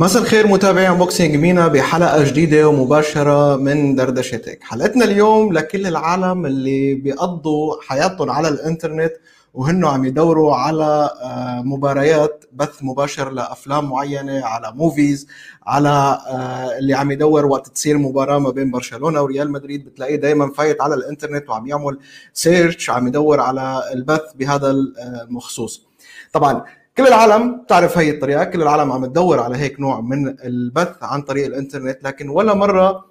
[0.00, 6.94] مساء الخير متابعي Unboxing MENA بحلقة جديدة ومباشرة من دردشتك حلقتنا اليوم لكل العالم اللي
[6.94, 9.12] بيقضوا حياتهم على الإنترنت
[9.54, 15.26] وهنو عم يدوروا على آه، مباريات بث مباشر لأفلام معينة على movies
[15.66, 19.84] على آه، اللي عم يدور وقت تصير مباراة ما بين برشلونة وريال مدريد.
[19.84, 21.98] بتلاقيه دائما فايت على الإنترنت وعم يعمل
[22.32, 25.88] search عم يدور على البث بهذا المخصوص.
[26.32, 26.64] طبعا
[26.98, 31.22] كل العالم تعرف هي الطريقة كل العالم عم تدور على هيك نوع من البث عن
[31.22, 33.04] طريق الإنترنت لكن ولا مرة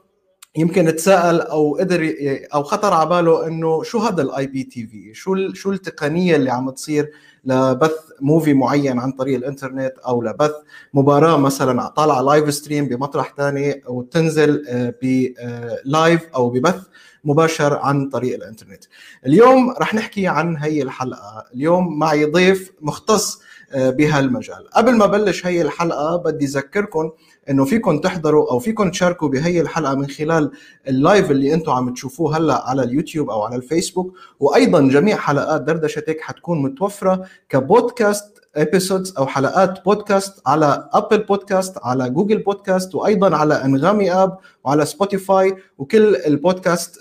[0.55, 2.13] يمكن تساءل أو قدر
[2.53, 7.11] أو خطر على باله إنه شو هذا ال IPTV شو شو التقنية اللي عم تصير
[7.45, 10.53] لبث movie معين عن طريق الإنترنت أو لبث
[10.93, 14.63] مباراة مثلا طالعة live stream بمطرح ثاني وتنزل
[15.01, 16.81] ب live آه، أو ببث
[17.23, 18.83] مباشر عن طريق الإنترنت.
[19.25, 21.45] اليوم رح نحكي عن هي الحلقة.
[21.53, 24.69] اليوم معي ضيف مختص آه، بهالمجال.
[24.75, 27.11] قبل ما بلش هي الحلقة بدي اذكركم
[27.49, 30.51] إنه فيكم تحضروا أو فيكم تشاركوا بهي الحلقة من خلال
[30.87, 34.13] ال live اللي أنتم عم تشوفوه هلأ على اليوتيوب أو على الفيسبوك.
[34.39, 41.77] وأيضا جميع حلقات دردشتك حتكون متوفرة ك podcast episodes أو حلقات بودكاست على Apple Podcast
[41.83, 46.99] على Google Podcast وأيضا على أنغامي app وعلى سبوتيفاي وكل ال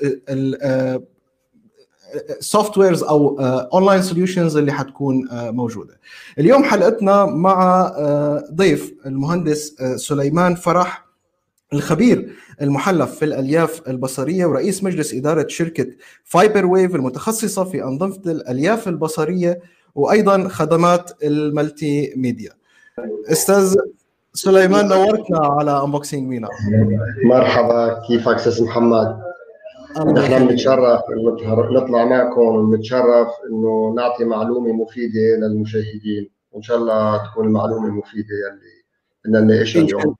[2.41, 6.01] podcast softwares أو online uh, solutions اللي حتكون uh, موجودة.
[6.39, 11.07] اليوم حلقتنا مع uh, ضيف المهندس سليمان فرح
[11.73, 15.87] الخبير المحلف في الألياف البصرية ورئيس مجلس إدارة شركة
[16.25, 19.61] Fiber Wave المتخصصة في أنظمة الألياف البصرية
[19.95, 22.51] وأيضا خدمات ال multimedia.
[23.33, 23.75] أستاذ
[24.35, 26.49] سليمان نورتنا على Unboxing MENA.
[27.25, 29.26] مرحبا كيفك أستاذ محمد؟
[30.05, 36.31] نحن بنتشرف إنه نطلع معكم ونتشرف إنه نعطي معلومة مفيدة للمشاهدين.
[36.53, 38.85] وإن شاء الله تكون المعلومة مفيدة يلي
[39.25, 40.17] بدنا نناقشها اليوم.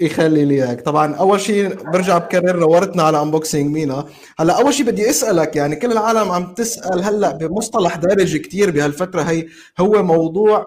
[0.00, 0.80] يخلي لي إياك.
[0.80, 4.04] طبعا أول شيء برجع بكرر نورتنا على Unboxing MENA.
[4.38, 9.22] هلأ أول شيء بدي أسألك يعني كل العالم عم تسأل هلأ بمصطلح دارج كثير بهالفترة
[9.22, 9.46] هي
[9.80, 10.66] هو موضوع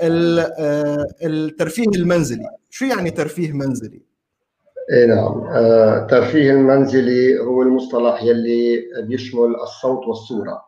[0.00, 2.48] آه، الترفيه المنزلي.
[2.70, 4.02] شو يعني ترفيه منزلي؟
[4.92, 5.56] اي نعم.
[5.56, 10.62] الترفيه آه، المنزلي هو المصطلح يلي بيشمل الصوت والصورة.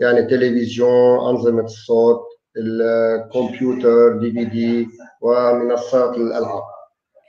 [0.00, 2.20] يعني تلفزيون أنظمة الصوت
[2.56, 4.88] الكمبيوتر DVD
[5.20, 6.62] ومنصات الألعاب.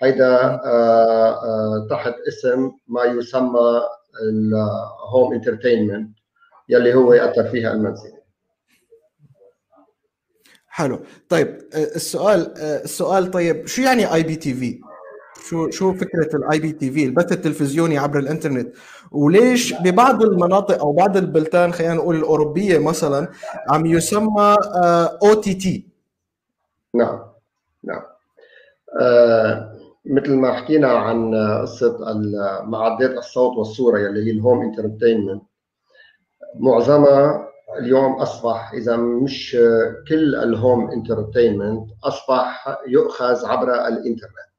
[0.03, 3.81] هيدا آه، آه، تحت اسم ما يسمى
[4.23, 6.17] ال home entertainment
[6.69, 8.23] يلي هو الترفيه المنزلي.
[10.67, 10.99] حلو.
[11.29, 14.79] طيب السؤال السؤال طيب شو يعني IPTV
[15.49, 18.75] شو شو فكرة ال IPTV البث التلفزيوني عبر الإنترنت؟
[19.11, 23.27] وليش ببعض المناطق أو بعض البلدان خلينا نقول الأوروبية مثلا
[23.69, 24.57] عم يسمى
[25.23, 25.87] OTT
[26.93, 27.19] نعم
[27.83, 28.01] نعم.
[29.01, 29.73] آه
[30.05, 31.97] مثل ما حكينا عن قصة
[32.63, 35.43] معدات الصوت والصورة يلي هي ال home entertainment
[36.55, 37.47] معظمها
[37.79, 39.57] اليوم أصبح إذا مش
[40.07, 44.52] كل ال home entertainment أصبح يؤخذ عبر الإنترنت.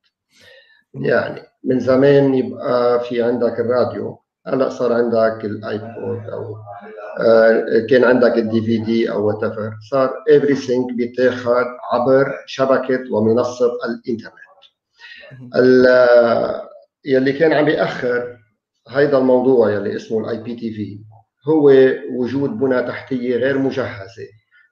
[0.94, 6.56] يعني من زمان يبقى في عندك الراديو هلا صار عندك ال iPod أو
[7.20, 9.40] آه، كان عندك ال DVD أو what
[9.90, 14.34] صار everything بيتاخذ عبر شبكة ومنصة الإنترنت.
[17.04, 18.36] يلي كان عم بيأخر
[18.88, 20.98] هيدا الموضوع يلي اسمه ال IPTV
[21.48, 21.72] هو
[22.18, 24.26] وجود بنى تحتية غير مجهزة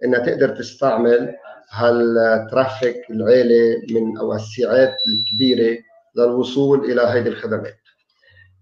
[0.04, 1.34] إنها تقدر تستعمل
[1.70, 5.78] هال traffic العالي من أو الساعات الكبيرة
[6.16, 7.76] للوصول إلى هذه الخدمات.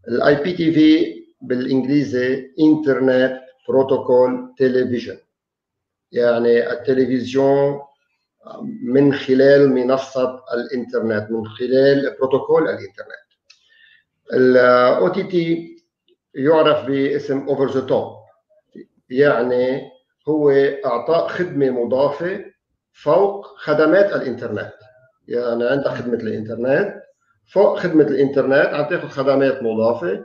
[0.09, 5.17] ال IPTV بالإنجليزي Internet Protocol Television
[6.13, 7.81] يعني التلفزيون
[8.83, 13.31] من خلال منصة الإنترنت من خلال بروتوكول الإنترنت.
[14.33, 15.77] ال OTT
[16.35, 18.17] يعرف باسم over the top
[19.11, 19.91] يعني
[20.29, 20.51] هو
[20.85, 22.45] اعطاء خدمة مضافة
[22.93, 24.73] فوق خدمات الإنترنت.
[25.29, 27.00] يعني عندك خدمة الإنترنت
[27.53, 30.25] فوق خدمة الإنترنت عم تاخذ خدمات مضافة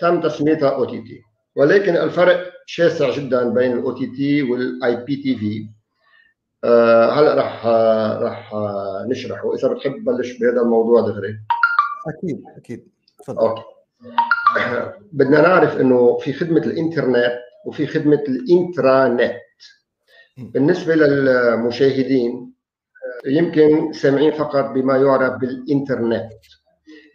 [0.00, 1.22] تم تسميتها OTT
[1.56, 5.68] ولكن الفرق شاسع جدا بين ال OTT وال IPTV
[6.64, 7.66] هلأ رح
[8.22, 8.52] رح
[9.08, 9.54] نشرحه.
[9.54, 11.38] إذا بتحب تبلش بهذا الموضوع دغري.
[12.08, 12.88] أكيد أكيد.
[13.18, 13.38] تفضل.
[13.38, 13.62] okay.
[15.12, 19.32] بدنا نعرف إنه في خدمة الإنترنت وفي خدمة ال intranet.
[20.36, 22.47] بالنسبة للمشاهدين
[23.26, 26.28] يمكن سامعين فقط بما يعرف بالإنترنت.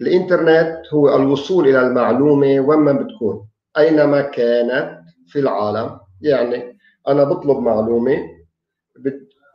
[0.02, 3.48] الإنترنت هو الوصول إلى المعلومة وين ما بتكون
[3.78, 6.00] أينما كانت في العالم.
[6.22, 6.78] يعني
[7.08, 8.18] أنا بطلب معلومة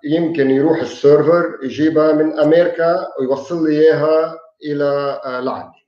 [0.05, 4.35] يمكن يروح ال server يجيبها من أمريكا ويوصل لي إياها
[4.65, 5.79] إلى لعندي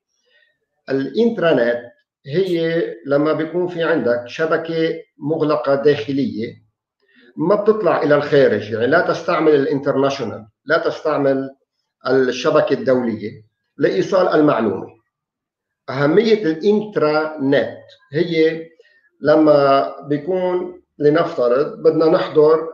[0.91, 1.81] ال intranet
[2.27, 6.70] هي لما بيكون في عندك شبكة مغلقة داخلية.
[7.37, 11.51] ما بتطلع إلى الخارج يعني لا تستعمل ال international لا تستعمل
[12.07, 13.31] الشبكة الدولية
[13.77, 14.87] لايصال المعلومة.
[15.91, 17.79] أهمية ال intranet
[18.13, 18.67] هي
[19.21, 22.69] لما بيكون لنفترض بدنا نحضر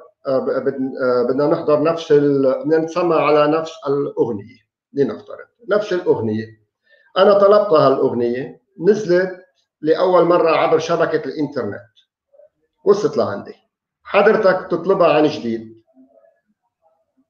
[1.28, 4.58] بدنا نحضر نفس بدنا نسمع على نفس الأغنية
[4.92, 6.46] لنفترض نفس الأغنية.
[7.18, 9.36] أنا طلبتها الاغنيه نزلت
[9.80, 11.80] لأول مرة عبر شبكة الإنترنت
[12.84, 13.54] وصلت لعندي.
[14.08, 15.82] حضرتك تطلبها عن جديد.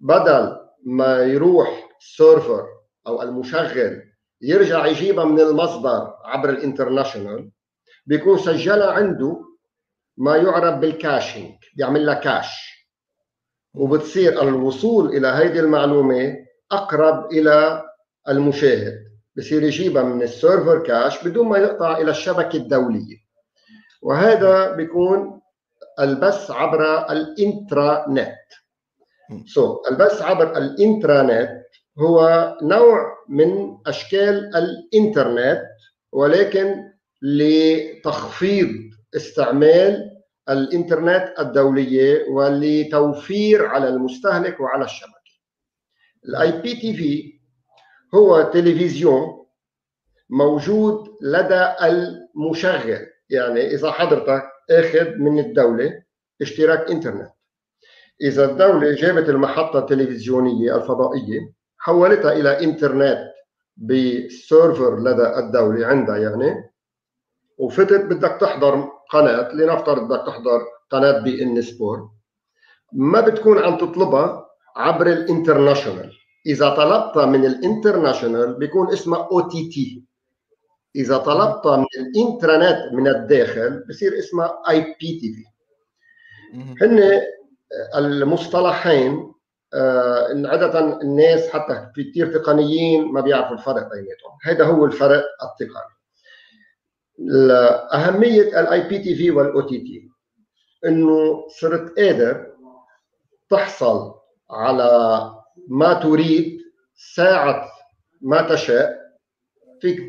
[0.00, 2.66] بدل ما يروح ال server
[3.06, 4.02] أو المشغل
[4.42, 7.50] يرجع يجيبها من المصدر عبر ال international
[8.06, 9.40] بيكون سجلها عنده
[10.16, 12.76] ما يعرف بال caching بيعمل لها cache.
[13.74, 16.36] وبتصير الوصول إلى هذه المعلومة
[16.72, 17.82] أقرب إلى
[18.28, 19.06] المشاهد.
[19.36, 23.16] بصير يجيبها من ال server cache بدون ما يقطع إلى الشبكة الدولية.
[24.02, 25.35] وهذا بيكون
[26.00, 28.36] البث عبر ال intranet
[29.46, 31.66] so so, البث عبر ال intranet
[31.98, 32.18] هو
[32.62, 35.62] نوع من أشكال الإنترنت
[36.12, 38.68] ولكن لتخفيض
[39.16, 40.10] استعمال
[40.48, 45.16] الإنترنت الدولية ولتوفير على المستهلك وعلى الشبكة.
[46.28, 47.40] ال IPTV
[48.14, 49.46] هو تلفزيون
[50.30, 53.06] موجود لدى المشغل.
[53.30, 56.02] يعني إذا حضرتك اخذ من الدولة
[56.42, 57.30] اشتراك إنترنت.
[58.22, 63.18] إذا الدولة جابت المحطة التلفزيونية الفضائية حولتها إلى إنترنت
[63.76, 66.70] ب server لدى الدولة عندها يعني
[67.58, 70.60] وفتت بدك تحضر قناة لنفترض بدك تحضر
[70.90, 72.10] قناة beIN Sport
[72.92, 74.46] ما بتكون عم تطلبها
[74.76, 76.12] عبر ال international.
[76.46, 80.04] إذا طلبتها من ال international بيكون اسمها OTT.
[80.96, 85.44] إذا طلبتها من ال intranet من الداخل بصير اسمها IPTV
[86.82, 87.22] هن
[87.94, 89.32] المصطلحين
[90.46, 94.38] عادة الناس حتى في كثير تقنيين ما بيعرفوا الفرق بيناتهم.
[94.44, 95.96] هذا هو الفرق التقني.
[97.94, 100.10] أهمية ال IPTV وال OTT
[100.86, 102.46] إنه صرت قادر
[103.50, 104.14] تحصل
[104.50, 105.20] على
[105.68, 106.58] ما تريد
[107.14, 107.68] ساعة
[108.20, 108.98] ما تشاء
[109.80, 110.00] فيك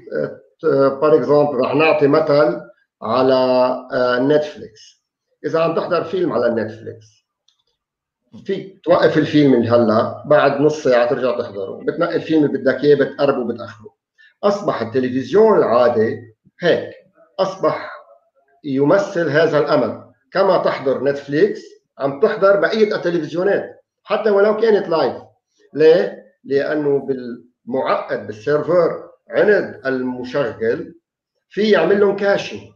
[0.63, 2.61] par exemple رح نعطي مثل
[3.01, 3.77] على
[4.21, 5.03] Netflix
[5.45, 7.17] إذا عم تحضر فيلم على Netflix
[8.45, 11.83] فيك توقف الفيلم من هلا بعد نص ساعة ترجع تحضره.
[11.87, 13.93] بتنقي الفيلم اللي بدك إياه بتقربه بتأخره.
[14.43, 16.89] أصبح التلفزيون العادي هيك.
[17.39, 17.91] أصبح
[18.63, 20.03] يمثل هذا الأمل.
[20.31, 21.61] كما تحضر Netflix
[21.99, 23.83] عم تحضر بقية التلفزيونات.
[24.03, 25.15] حتى ولو كانت live
[25.73, 30.95] ليه؟ لأنه بالمعقد بال server عند المشغل
[31.49, 32.71] في يعمل لهم caching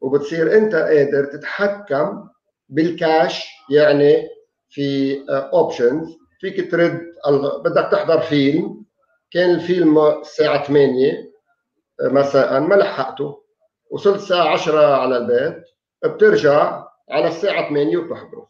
[0.00, 2.28] وبتصير أنت قادر تتحكم
[2.68, 4.28] بال cache يعني
[4.68, 6.08] في options
[6.40, 7.00] فيك ترد
[7.64, 8.84] بدك تحضر فيلم.
[9.30, 11.32] كان الفيلم الساعة 8
[12.02, 13.44] مساء ما لحقته.
[13.90, 15.64] وصلت الساعة 10 على البيت
[16.04, 18.48] بترجع على الساعة 8 وبتحضره.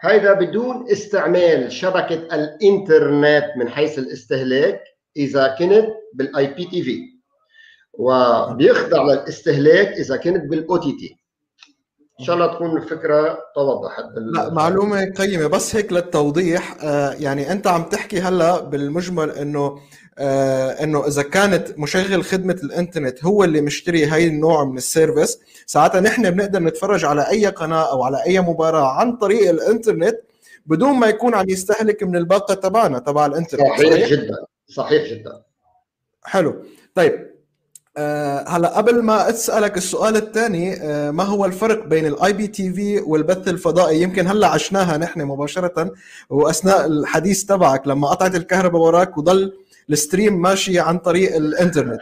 [0.00, 4.82] هيدا بدون استعمال شبكة الإنترنت من حيث الاستهلاك.
[5.16, 7.00] إذا كنت بال IPTV
[7.92, 11.24] وبيخضع للاستهلاك إذا كنت بال OTT
[12.20, 16.76] إن شاء الله تكون الفكرة توضحت لا معلومة قيمة بس هيك للتوضيح.
[16.82, 19.78] آه يعني أنت عم تحكي هلأ بالمجمل إنه
[20.18, 25.38] آه إنه إذا كانت مشغل خدمة الإنترنت هو اللي مشتري هاي النوع من ال service
[25.66, 30.16] ساعتها نحن بنقدر نتفرج على أي قناة أو على أي مباراة عن طريق الإنترنت
[30.66, 34.53] بدون ما يكون عم يستهلك من الباقة تبعنا تبع الإنترنت صحيح؟ جدا.
[34.68, 35.42] صحيح جدا.
[36.24, 36.64] حلو.
[36.94, 37.34] طيب
[37.96, 43.48] أه هلا قبل ما أسألك السؤال الثاني أه ما هو الفرق بين ال IPTV والبث
[43.48, 45.92] الفضائي؟ يمكن هلا عشناها نحن مباشرة
[46.30, 49.52] وأثناء الحديث تبعك لما قطعت الكهرباء وراك وضل
[49.90, 52.00] ال stream ماشي عن طريق الإنترنت.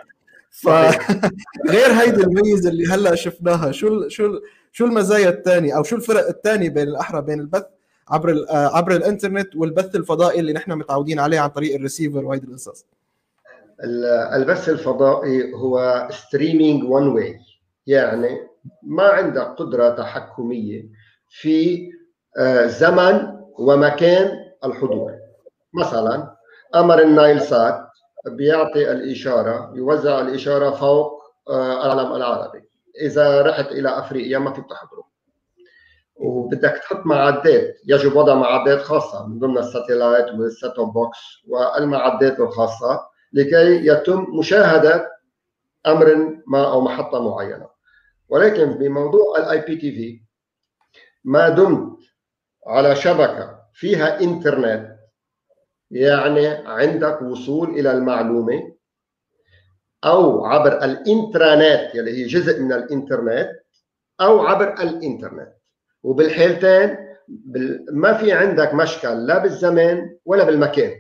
[0.51, 4.39] فغير هيدي الميزة اللي هلا شفناها شو شو
[4.73, 7.65] شو المزايا الثانية أو شو الفرق الثاني بين الأحرى بين البث؟
[8.13, 12.87] عبر عبر الإنترنت والبث الفضائي اللي نحن متعودين عليه عن طريق الريسيفر وهيدي القصص.
[14.35, 17.41] البث الفضائي هو streaming one way
[17.87, 18.39] يعني
[18.83, 20.85] ما عندك قدرة تحكمية
[21.29, 21.91] في
[22.67, 24.31] زمن ومكان
[24.65, 25.13] الحضور.
[25.75, 26.37] مثلا
[26.75, 27.89] قمر النايل سات
[28.27, 32.63] بيعطي الإشارة يوزع الإشارة فوق العالم العربي.
[33.01, 35.12] إذا رحت إلى أفريقيا ما فيك تحضره
[36.15, 37.77] وبدك تحط معدات.
[37.87, 41.19] يجب وضع معدات خاصة من ضمن ال satellite وال set top box
[41.49, 43.01] والمعدات الخاصة
[43.33, 45.11] لكي يتم مشاهدة
[45.87, 47.69] أمر ما أو محطة معينة.
[48.29, 50.23] ولكن بموضوع ال IPTV
[51.25, 51.99] ما دمت
[52.67, 54.97] على شبكة فيها إنترنت
[55.91, 58.73] يعني عندك وصول إلى المعلومة
[60.05, 63.51] أو عبر ال intranet يلي هي جزء من الإنترنت
[64.21, 65.53] أو عبر الإنترنت.
[66.03, 66.97] وبالحالتين
[67.93, 70.93] ما في عندك مشكل لا بالزمان ولا بالمكان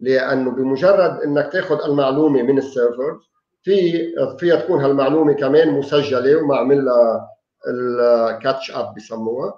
[0.00, 3.18] لأنه بمجرد إنك تأخذ المعلومة من ال server
[3.62, 4.02] في
[4.38, 7.28] فيها تكون هالمعلومة كمان مسجلة ومعمل لها
[7.68, 9.54] ال catch up بسموها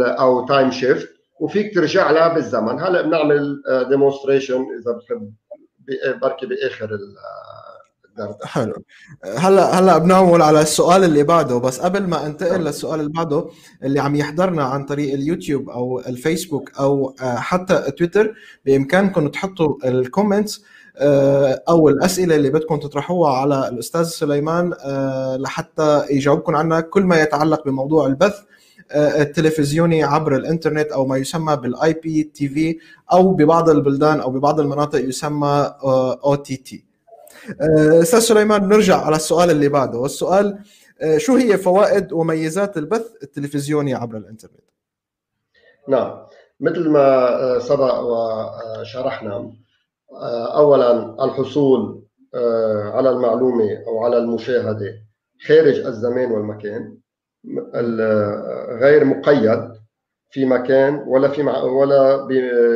[0.00, 1.08] أو time shift
[1.40, 2.80] وفيك ترجع لها بالزمن.
[2.80, 5.32] هلأ بنعمل demonstration إذا بتحب
[6.22, 6.98] بركي بآخر
[8.44, 8.74] حلو.
[9.36, 11.58] هلا هلا بنعمل على السؤال اللي بعده.
[11.58, 13.48] بس قبل ما انتقل للسؤال اللي بعده
[13.82, 18.34] اللي عم يحضرنا عن طريق اليوتيوب أو الفيسبوك أو حتى تويتر
[18.66, 20.64] بإمكانكم تحطوا ال comments
[21.68, 24.74] أو الأسئلة اللي بدكم تطرحوها على الأستاذ سليمان
[25.38, 26.80] لحتى يجاوبكم عنها.
[26.80, 28.34] كل ما يتعلق بموضوع البث
[28.94, 32.78] التلفزيوني عبر الإنترنت أو ما يسمى بال IPTV
[33.12, 35.74] أو ببعض البلدان أو ببعض المناطق يسمى
[36.24, 36.85] OTT
[38.02, 39.98] أستاذ سليمان نرجع على السؤال اللي بعده.
[39.98, 40.58] والسؤال
[41.16, 44.60] شو هي فوائد وميزات البث التلفزيوني عبر الإنترنت؟
[45.88, 46.26] نعم.
[46.60, 49.52] مثل ما سبق وشرحنا
[50.56, 52.02] اولا الحصول
[52.94, 54.94] على المعلومة أو على المشاهدة
[55.46, 56.96] خارج الزمان والمكان
[58.80, 59.72] غير مقيد
[60.30, 62.26] في مكان ولا في مع ولا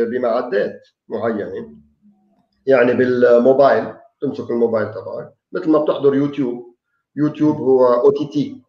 [0.05, 1.69] بمعدات معينة
[2.67, 3.95] يعني بالموبايل.
[4.21, 6.75] تمسك الموبايل تبعك مثل ما بتحضر يوتيوب.
[7.17, 8.63] يوتيوب هو OTT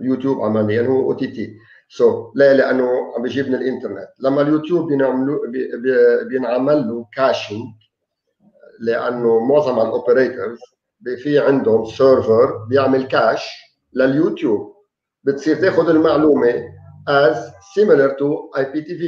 [0.00, 1.56] يوتيوب عمليا هو OTT
[1.88, 4.08] so لا لأنه عم بيجيب من الإنترنت.
[4.20, 5.38] لما اليوتيوب بينعملوا
[6.28, 7.66] بينعمل له caching
[8.80, 10.58] لأنه معظم ال operators
[11.22, 13.50] في عندهم server بيعمل cache
[13.92, 14.74] لليوتيوب.
[15.24, 16.74] بتصير تاخذ المعلومة
[17.08, 17.36] as
[17.76, 19.02] similar to IPTV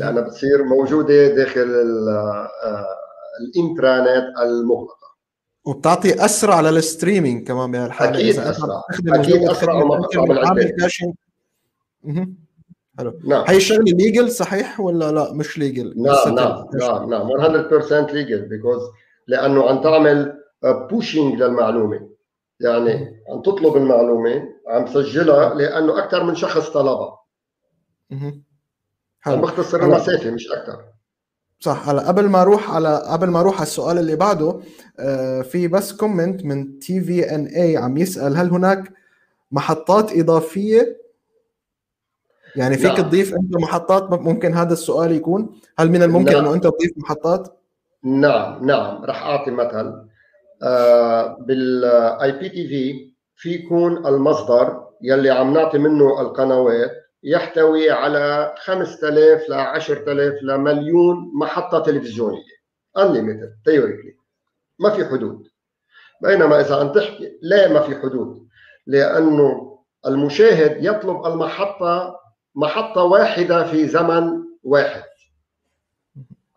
[0.00, 1.66] لأنها بتصير موجودة داخل
[3.40, 5.06] ال intranet المغلقة.
[5.64, 8.82] وبتعطي أسرع لل streaming كمان بهالحاله أكيد أسرع.
[9.08, 10.06] أكيد أسرع وما
[12.98, 13.44] حلو نعم.
[13.48, 17.28] هي الشغله legal صحيح ولا لا؟ مش legal؟ نعم نعم نعم نعم.
[17.28, 18.82] 100% legal because
[19.26, 20.42] لأنه عم تعمل
[20.90, 22.10] pushing للمعلومة.
[22.60, 27.18] يعني عم تطلب المعلومة عم تسجلها لأنه أكثر من شخص طلبها.
[29.26, 30.84] عم بختصر المسافه مش أكثر.
[31.58, 31.88] صح.
[31.88, 34.60] هلا قبل ما أروح على قبل ما أروح على السؤال اللي بعده
[35.42, 38.92] في بس comment من TV ان اي عم يسأل هل هناك
[39.52, 41.06] محطات إضافية؟
[42.56, 43.08] يعني فيك نعم.
[43.08, 46.40] تضيف أنت محطات ممكن هذا السؤال يكون؟ هل من الممكن نعم.
[46.44, 47.60] إنه أنت تضيف محطات؟
[48.02, 49.04] نعم نعم.
[49.04, 50.06] راح أعطي مثل
[50.62, 59.52] آه بال IPTV في يكون المصدر يلي عم نعطي منه القنوات يحتوي على 5000 ل
[59.52, 62.56] 10000 لمليون محطة تلفزيونية.
[62.98, 63.50] Unlimited.
[63.68, 64.16] Theoretically.
[64.78, 65.48] ما في حدود.
[66.22, 68.48] بينما إذا عم تحكي لا ما في حدود.
[68.86, 72.20] لأنه المشاهد يطلب المحطة
[72.54, 75.02] محطة واحدة في زمن واحد.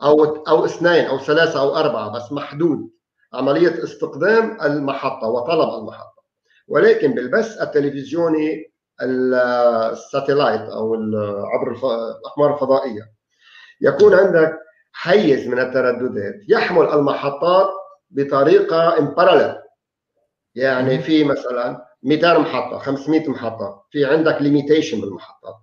[0.04, 2.90] أو أو اثنين أو ثلاثة أو أربعة بس محدود.
[3.34, 6.24] عملية استقدام المحطة وطلب المحطة.
[6.68, 8.69] ولكن بالبث التلفزيوني
[9.02, 10.94] الساتلايت أو
[11.46, 13.12] عبر الأقمار الفضائية.
[13.82, 14.60] يكون عندك
[14.92, 16.36] حيز من الترددات.
[16.50, 17.70] يحمل المحطات
[18.10, 19.62] بطريقة in parallel
[20.56, 23.86] يعني في مثلا 200 محطة 500 محطة.
[23.92, 25.56] في عندك limitation بالمحطات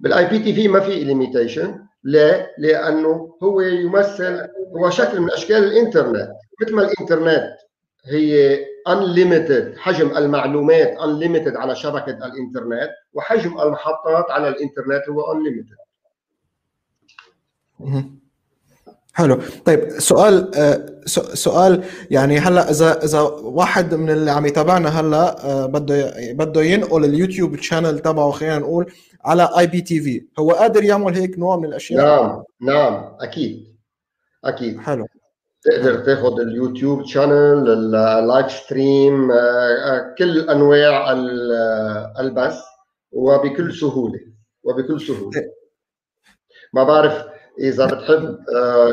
[0.00, 6.30] بال IPTV ما في limitation ليه؟ لأنه هو يمثل هو شكل من أشكال الإنترنت.
[6.62, 7.56] مثل ما الإنترنت
[8.04, 15.78] هي unlimited حجم المعلومات unlimited على شبكة الإنترنت وحجم المحطات على الإنترنت هو unlimited.
[19.12, 19.38] حلو.
[19.64, 20.50] طيب سؤال
[21.34, 27.56] سؤال يعني هلأ إذا إذا واحد من اللي عم يتابعنا هلأ بده بده ينقل اليوتيوب
[27.56, 28.92] channel تبعه خلينا نقول
[29.24, 33.76] على IPTV هو قادر يعمل هيك نوع من الأشياء؟ نعم نعم أكيد
[34.44, 34.80] أكيد.
[34.80, 35.06] حلو.
[35.62, 39.28] تقدر تاخذ اليوتيوب channel ال live stream
[40.18, 41.12] كل أنواع
[42.20, 42.58] البث
[43.12, 44.20] وبكل سهولة
[44.62, 45.42] وبكل سهولة.
[46.74, 47.24] ما بعرف
[47.58, 48.38] إذا بتحب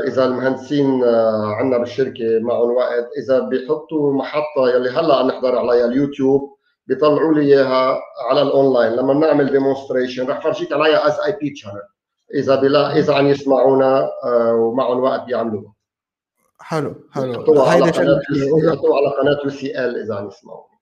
[0.08, 1.04] إذا المهندسين
[1.44, 6.56] عندنا بالشركة معهم وقت إذا بيحطوا محطة يلي هلأ عم نحضر عليها اليوتيوب
[6.88, 11.82] بيطلعوا لي إياها على الاونلاين لما بنعمل demonstration رح فرجيك عليها as IP channel
[12.34, 14.10] إذا بلا إذا عم يسمعونا
[14.54, 15.75] ومعهم وقت بيعملوها.
[16.66, 17.34] حلو حلو.
[17.34, 18.22] يحطوها على قناه
[18.64, 20.76] يحطوها على قناة UCL إذا عم يسمعونا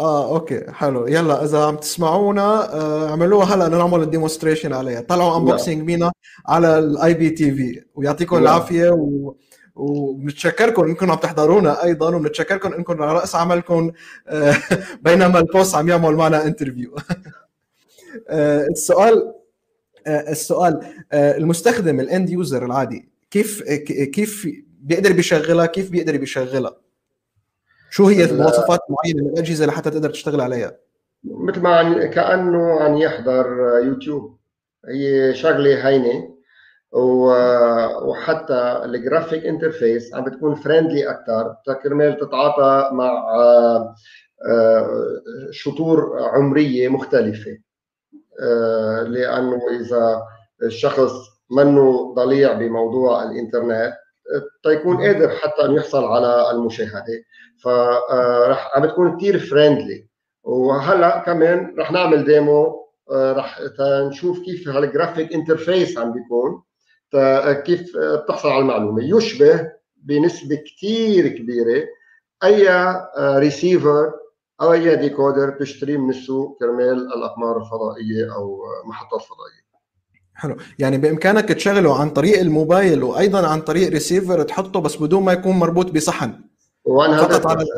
[0.00, 1.06] آه okay حلو.
[1.06, 5.00] يلا إذا عم تسمعونا آه اعملوها هلا نعمل ال demonstration عليها.
[5.00, 6.12] طلعوا Unboxing MENA
[6.48, 9.34] على ال IPTV ويعطيكم العافية و...
[9.74, 13.92] وبنتشكركم إنكم عم تحضرونا أيضا وبنتشكركم إنكم على رأس عملكم
[14.28, 14.54] آه
[15.04, 16.96] بينما ال boss عم يعمل معنا interview
[18.28, 19.34] آه السؤال
[20.06, 20.80] آه السؤال
[21.12, 23.62] آه المستخدم ال end user العادي كيف
[24.12, 24.46] كيف
[24.80, 26.76] بيقدر بيشغلها كيف بيقدر بيشغلها؟
[27.90, 30.76] شو هي المواصفات معينة من الأجهزة لحتى تقدر تشتغل عليها؟
[31.24, 33.46] مثل ما عن كأنه عم يحضر
[33.84, 34.38] يوتيوب.
[34.88, 36.34] هي شغلة هينة
[38.02, 43.24] وحتى ال graphic interface عم بتكون friendly أكثر كرمال تتعاطى مع
[45.50, 47.58] شطور عمرية مختلفة.
[49.06, 50.22] لأنه إذا
[50.62, 51.12] الشخص
[51.50, 53.94] منه ضليع بموضوع الإنترنت
[54.62, 57.24] تيكون قادر حتى أن يحصل على المشاهدة.
[57.62, 60.08] فرح عم بتكون كثير friendly
[60.42, 66.62] وهلأ كمان رح نعمل demo رح نشوف كيف هال graphic interface عم بيكون
[67.62, 69.16] كيف بتحصل على المعلومة.
[69.16, 71.86] يشبه بنسبة كثير كبيرة
[72.44, 72.68] أي
[73.38, 74.12] ريسيفر
[74.60, 79.67] أو أي decoder بتشتريه من السوق كرمال الأقمار الفضائية أو محطات فضائية.
[80.38, 80.56] حلو.
[80.78, 85.52] يعني بإمكانك تشغله عن طريق الموبايل وأيضا عن طريق ريسيفر تحطه بس بدون ما يكون
[85.52, 86.32] مربوط بصحن.
[86.86, 87.74] 100%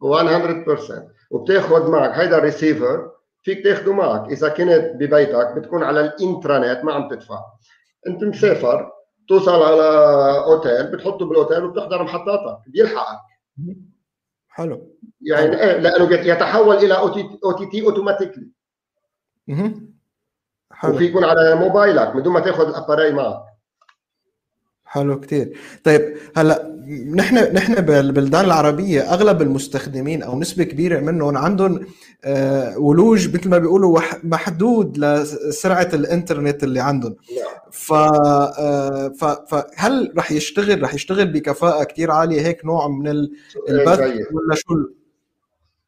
[0.00, 3.10] 100% وبتاخذ معك هيدا الريسيفر
[3.42, 4.32] فيك تاخده معك.
[4.32, 7.38] إذا كنت ببيتك بتكون على ال intranet ما عم تدفع.
[8.06, 8.92] أنت مسافر
[9.28, 9.88] توصل على
[10.44, 12.58] أوتيل بتحطه بالأوتيل وبتحضر محطاتك.
[12.66, 13.20] بيلحقك.
[14.48, 14.96] حلو.
[15.20, 18.50] يعني إيه لأنه يتحول إلى OTT automatically
[20.78, 20.94] حلو.
[20.94, 23.42] وفي يكون على موبايلك بدون ما تاخذ الاباري معك.
[24.84, 25.58] حلو كتير.
[25.84, 26.76] طيب هلا
[27.14, 31.86] نحن نحن بالبلدان العربية أغلب المستخدمين أو نسبة كبيرة منهم عندهم
[32.76, 37.16] ولوج مثل ما بيقولوا محدود لسرعة الإنترنت اللي عندهم.
[37.70, 37.92] ف
[39.48, 43.08] فهل رح يشتغل رح يشتغل بكفاءة كتير عالية؟ هيك نوع من
[43.68, 44.00] البث
[44.32, 44.74] ولا شو؟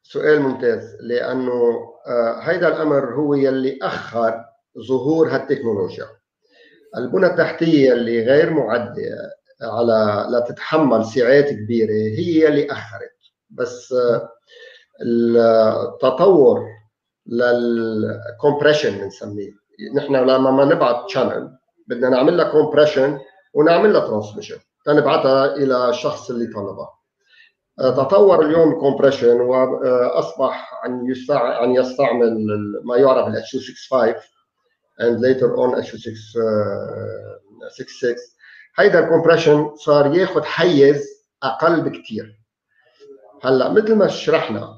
[0.03, 1.61] سؤال ممتاز لأنه
[2.41, 4.48] هيدا الأمر هو يلي أخر
[4.87, 6.05] ظهور هالتكنولوجيا.
[6.97, 13.17] البنى التحتية اللي غير معدة على لتتحمل سعات كبيرة هي اللي أخرت.
[13.49, 13.95] بس
[15.01, 16.65] التطور
[17.25, 19.51] لل compression بنسميه.
[19.95, 23.19] نحن لما ما نبعت channel بدنا نعمل لها compression
[23.53, 26.89] ونعمل لها transmission تنبعتها إلى الشخص اللي طلبها.
[27.79, 32.45] تطور اليوم ال compression وأصبح عن يستعمل
[32.83, 34.15] ما يعرف ال 265
[35.01, 38.15] and later on 266
[38.75, 41.07] هيدا ال compression صار ياخذ حيز
[41.43, 42.39] أقل بكثير
[43.43, 44.75] هلأ مثل ما شرحنا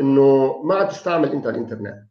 [0.00, 2.08] إنه ما عم تستعمل أنت الإنترنت.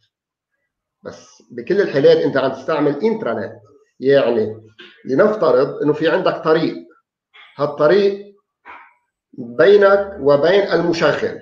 [1.04, 3.54] بس بكل الحالات أنت عم تستعمل إنترنت.
[4.00, 4.70] يعني
[5.06, 6.76] لنفترض إنه في عندك طريق.
[7.58, 8.36] هالطريق
[9.34, 11.42] بينك وبين المشغل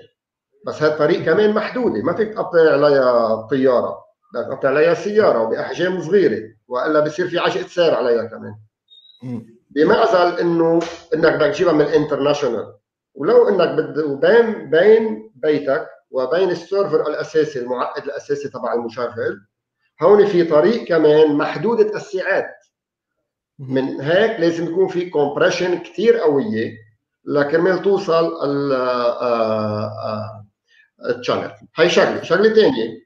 [0.66, 2.02] بس هالطريق كمان محدودة.
[2.02, 3.98] ما فيك تقطع عليها طيارة.
[4.34, 8.56] بدك تقطع عليها سياره وباحجام صغيره والا بصير في عجقه سير عليها كمان
[9.70, 10.80] بمعزل انه
[11.14, 12.74] انك بدك تجيبها من ال international
[13.14, 19.42] ولو انك بد بين بين بيتك وبين السيرفر الاساسي المعقد الاساسي تبع المشغل
[20.02, 22.56] هون في طريق كمان محدوده السعات
[23.60, 26.78] من هيك لازم يكون في compression كثير قويه
[27.26, 28.32] لكرمال توصل
[31.10, 33.01] ال channel هي شغله شغله ثانية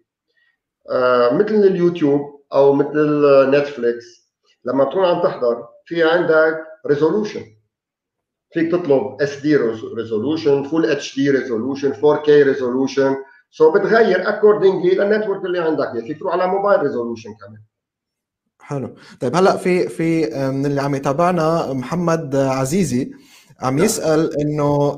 [1.32, 4.32] مثل اليوتيوب أو مثل نتفليكس
[4.66, 7.42] لما تكون عم تحضر في عندك resolution
[8.54, 9.56] فيك تطلب SD
[9.98, 13.16] resolution full HD resolution 4K resolution
[13.52, 17.62] so بتغير accordingly لل network اللي عندك فيك تروح على موبايل resolution كمان.
[18.62, 18.96] حلو.
[19.22, 23.12] طيب هلأ في في من اللي عم يتابعنا محمد عزيزي.
[23.62, 24.98] عم يسأل إنه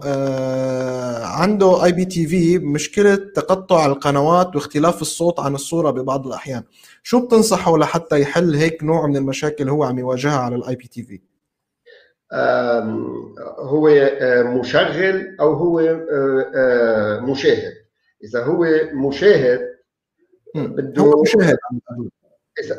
[1.25, 6.63] عنده IPTV مشكلة تقطع القنوات واختلاف الصوت عن الصورة ببعض الأحيان.
[7.03, 11.21] شو بتنصحه لحتى يحل هيك نوع من المشاكل هو عم يواجهها على ال IPTV
[13.59, 13.89] هو
[14.59, 15.99] مشغل أو هو
[17.31, 17.73] مشاهد.
[18.23, 19.59] إذا هو مشاهد
[20.55, 21.57] بده هو مشاهد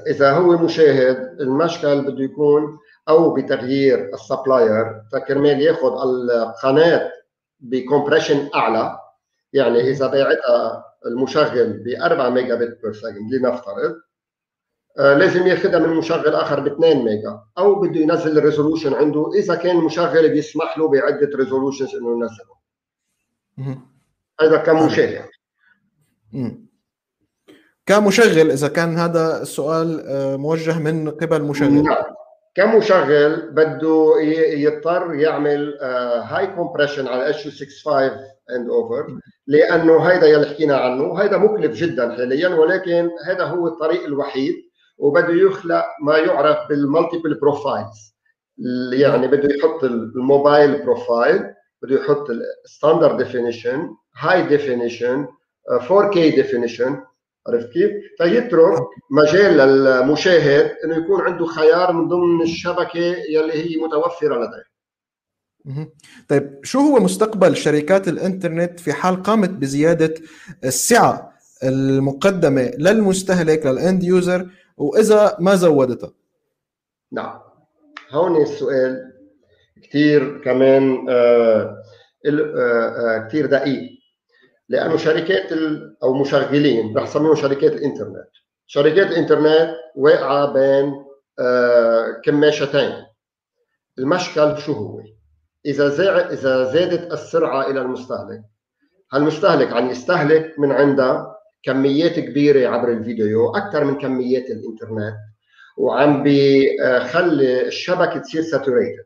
[0.09, 7.13] إذا هو مشاهد المشكل بده يكون أو بتغيير supplier ال فكرمال ياخذ القناه
[7.61, 8.99] ب compression أعلى.
[9.53, 13.95] يعني إذا باعتها المشغل ب 4 megabit per second لنفترض
[14.99, 17.41] آه، لازم ياخذها من مشغل آخر ب 2 mega.
[17.59, 19.31] أو بده ينزل ال resolution عنده.
[19.35, 22.59] إذا كان مشغل بيسمح له بعدة resolutions إنه ينزله.
[24.41, 25.25] هذا كمشاهد.
[27.87, 31.83] كمشغل إذا كان هذا السؤال آه، موجه من قبل مشغل.
[31.83, 32.18] نعم.
[32.59, 34.21] كمشغل بده
[34.53, 35.79] يضطر يعمل
[36.23, 38.19] high compression على H 265
[38.57, 44.05] and over لأنه هيدا يلي حكينا عنه هيدا مكلف جدا حاليا ولكن هذا هو الطريق
[44.05, 44.55] الوحيد
[44.99, 48.17] وبده يخلق ما يعرف بال multiple profiles
[48.93, 51.45] يعني بده يحط ال mobile profile
[51.83, 52.27] بده يحط
[52.65, 55.27] ال standard definition high definition
[55.89, 57.01] 4K definition
[57.49, 64.37] عرفت كيف؟ فيترك مجال للمشاهد إنه يكون عنده خيار من ضمن الشبكة يلي هي متوفرة
[64.37, 64.69] لديه.
[66.29, 70.15] طيب شو هو مستقبل شركات الإنترنت في حال قامت بزيادة
[70.65, 71.33] السعة
[71.65, 76.13] المقدمة للمستهلك لل end user وإذا ما زودتها؟
[77.13, 77.41] نعم
[78.11, 79.13] هون السؤال
[79.83, 81.83] كثير كمان آه
[82.27, 83.98] آه آه كثير دقيق
[84.69, 85.53] لأنه شركات
[86.03, 88.29] أو مشغلين رح نسميهم شركات الإنترنت.
[88.67, 91.05] شركات الإنترنت واقعة بين
[91.39, 93.07] آه كماشتين.
[93.99, 95.01] المشكل شو هو؟
[95.67, 95.87] إذا
[96.33, 98.43] إذا زادت السرعة إلى المستهلك
[99.13, 105.17] هالمستهلك عم يستهلك من عندها كميات كبيرة عبر الفيديو أكثر من كميات الإنترنت
[105.77, 109.05] وعم بيخلي الشبكة تصير saturated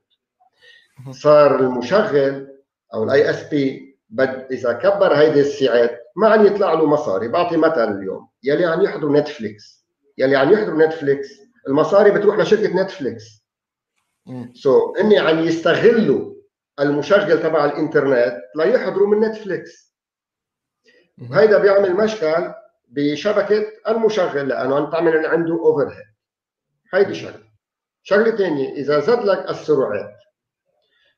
[1.11, 2.49] صار المشغل
[2.95, 7.29] أو ال ISP بده إذا كبر هيدي السعات ما عم يطلع له مصاري.
[7.29, 8.29] بعطي مثل اليوم.
[8.43, 9.87] يلي عم يحضروا نتفليكس
[10.19, 11.29] يلي عم يحضروا نتفليكس
[11.69, 13.25] المصاري بتروح لشركة نتفليكس
[14.55, 16.35] so, يعني عم يستغلوا
[16.81, 19.95] المشغل تبع الإنترنت ليحضروا من نتفليكس
[21.33, 22.53] هيدا بيعمل مشكل
[22.89, 26.07] بشبكة المشغل لأنه عم تعمل عنده overhead
[26.95, 27.43] هيدي شغلة.
[28.03, 30.17] شغلة ثانية إذا زاد لك السرعات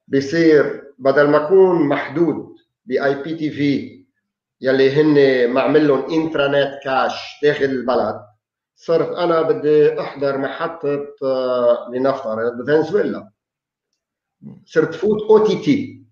[0.08, 2.54] بصير بدل ما اكون محدود
[2.84, 4.04] ب IPTV
[4.60, 8.20] يلي هن معمل لهم intranet cache داخل البلد.
[8.76, 13.30] صرت أنا بدي أحضر محطة آه، لنفترض فنزويلا
[14.66, 16.04] صرت فوت OTT.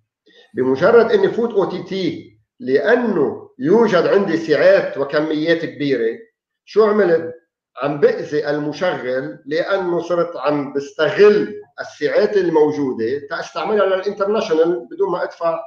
[0.55, 6.19] بمجرد إني فوت OTT لأنه يوجد عندي سعات وكميات كبيرة.
[6.65, 7.35] شو عملت؟
[7.83, 15.61] عم بأذي المشغل لأنه صرت عم بستغل السعات الموجودة تاستعملها لل international بدون ما أدفع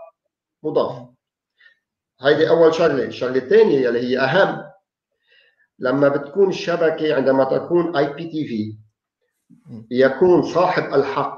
[0.65, 1.07] مضاف.
[2.21, 4.63] هيدي أول شغلة الشغلة الثانية اللي هي أهم.
[5.79, 8.77] لما بتكون الشبكة عندما تكون IPTV
[9.91, 11.37] يكون صاحب الحق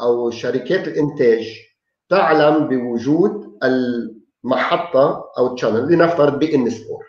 [0.00, 1.56] أو شركات الإنتاج
[2.08, 7.04] تعلم بوجود المحطة أو ال channel لنفترض beIN Sport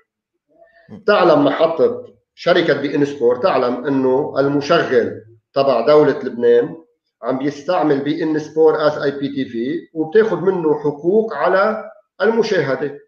[1.07, 5.21] تعلم محطة شركة beIN Sport تعلم إنه المشغل
[5.53, 6.75] تبع دولة لبنان
[7.23, 12.99] عم بيستعمل بي ان سبور از اي بي تي في وبتاخذ منه حقوق على المشاهدة.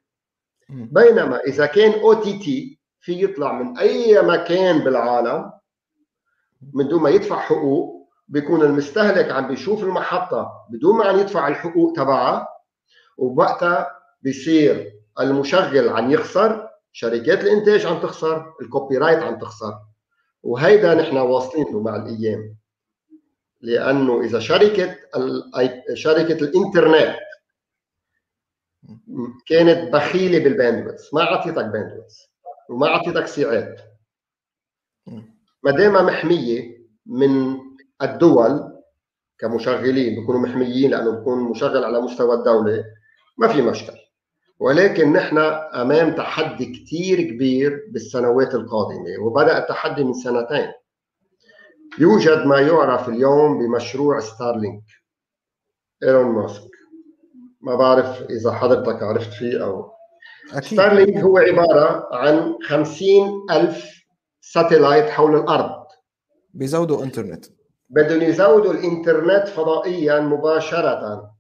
[0.69, 5.51] بينما إذا كان OTT في يطلع من أي مكان بالعالم
[6.73, 11.93] من دون ما يدفع حقوق بيكون المستهلك عم بيشوف المحطة بدون ما عم يدفع الحقوق
[11.95, 12.47] تبعها
[13.17, 13.88] وبوقتها
[14.21, 19.73] بيصير المشغل عم يخسر شركات الإنتاج عم تخسر ال copyright عم تخسر.
[20.43, 22.56] وهيدا نحن واصلين له مع الأيام.
[23.65, 24.97] لأنه إذا شركه
[25.93, 27.15] شركه الإنترنت
[29.47, 32.17] كانت بخيلة بال bandwidth ما أعطيتك bandwidth
[32.69, 33.81] وما أعطيتك سعات
[35.63, 37.58] ما دامها محمية من
[38.01, 38.75] الدول
[39.39, 42.84] كمشغلين بيكونوا محميين لأنه بيكون مشغل على مستوى الدولة
[43.38, 43.93] ما في مشكل.
[44.60, 45.38] ولكن نحن
[45.73, 50.71] أمام تحدي كثير كبير بالسنوات القادمة وبدأ التحدي من سنتين.
[51.99, 54.84] يوجد ما يعرف اليوم بمشروع ستارلينك.
[56.03, 56.71] إيلون ماسك.
[57.62, 59.91] ما بعرف إذا حضرتك عرفت فيه أو
[60.53, 60.79] أكيد.
[60.79, 64.05] ستارلينك هو عبارة عن خمسين ألف
[64.41, 65.86] satellite حول الأرض.
[66.53, 67.45] بيزودوا إنترنت.
[67.89, 71.31] بدهم يزودوا الإنترنت فضائيا مباشرة.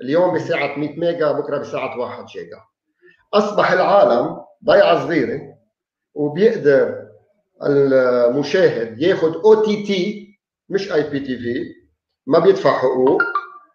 [0.00, 2.60] اليوم بسعه 100 mega بكرة بسعه 1 جيجا.
[3.34, 5.40] أصبح العالم ضيعة صغيرة
[6.14, 7.07] وبيقدر
[7.66, 10.28] المشاهد ياخذ OTT
[10.68, 11.74] مش IPTV
[12.26, 13.22] ما بيدفع حقوق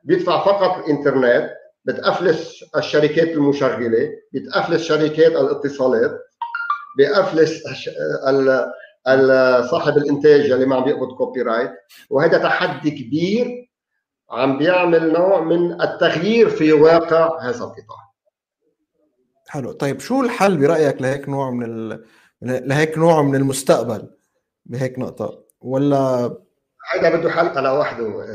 [0.04, 1.50] بيدفع فقط الإنترنت
[1.86, 6.20] بتأفلس الشركات المشغلة بتأفلس شركات الاتصالات
[6.98, 7.64] بأفلس
[9.72, 11.72] صاحب الإنتاج اللي ما عم بيقبض copyright
[12.10, 13.70] وهذا تحدي كبير
[14.32, 18.14] عم بيعمل نوع من التغيير في واقع هذا القطاع.
[19.48, 19.72] حلو.
[19.72, 22.06] طيب شو الحل برأيك لهيك نوع من ال...
[22.44, 24.08] لهيك نوع من المستقبل
[24.66, 25.40] بهيك نقطة.
[25.62, 26.36] ولا
[26.94, 28.26] هذا بده حلقة لوحده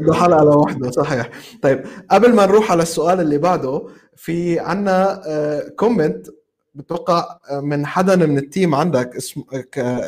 [0.00, 1.30] بده حلقة لوحده صحيح.
[1.62, 3.86] طيب قبل ما نروح على السؤال اللي بعده
[4.16, 5.22] في عنا
[5.76, 6.26] comment
[6.74, 9.44] بتوقع من حدا من ال team عندك اسمه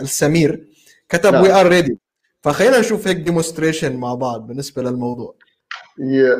[0.00, 0.66] السمير
[1.08, 1.98] كتب we are ready
[2.42, 5.34] فخلينا نشوف هيك demonstration مع بعض بالنسبة للموضوع.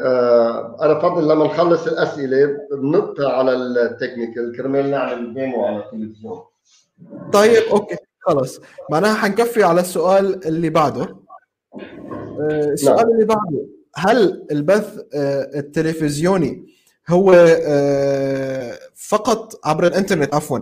[0.05, 6.43] آه، أنا بفضل لما نخلص الأسئلة بنط على ال technical كرمال نعمل demo على التلفزيون.
[7.33, 13.11] طيب okay خلص معناها حنكفي على السؤال اللي بعده آه، السؤال نعم.
[13.11, 16.77] اللي بعده هل البث آه، التلفزيوني
[17.09, 17.33] هو
[18.95, 20.59] فقط عبر الإنترنت عفوا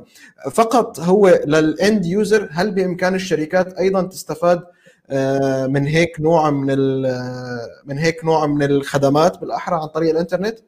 [0.51, 4.63] فقط هو للإند يوزر هل بإمكان الشركات أيضا تستفاد
[5.11, 7.03] آه، من هيك نوع من
[7.85, 10.59] من هيك نوع من الخدمات بالأحرى عن طريق الإنترنت؟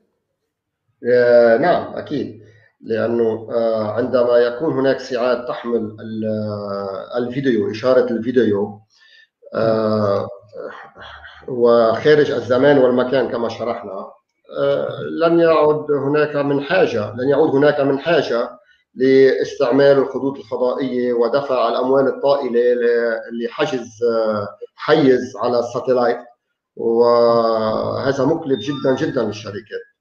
[1.13, 2.43] آه، نعم أكيد
[2.81, 5.97] لأنه آه، عندما يكون هناك ساعات تحمل
[7.17, 8.81] الفيديو إشارة الفيديو
[11.49, 14.07] وخارج الزمان والمكان كما شرحنا
[15.23, 18.51] لن يعد هناك من حاجة لن يعود هناك من حاجة
[18.95, 22.61] لاستعمال الخطوط الفضائية ودفع الأموال الطائلة
[23.43, 23.89] لحجز
[24.75, 26.19] حيز على ال satellite.
[26.77, 29.96] وهذا مكلف جدا جدا للشركات.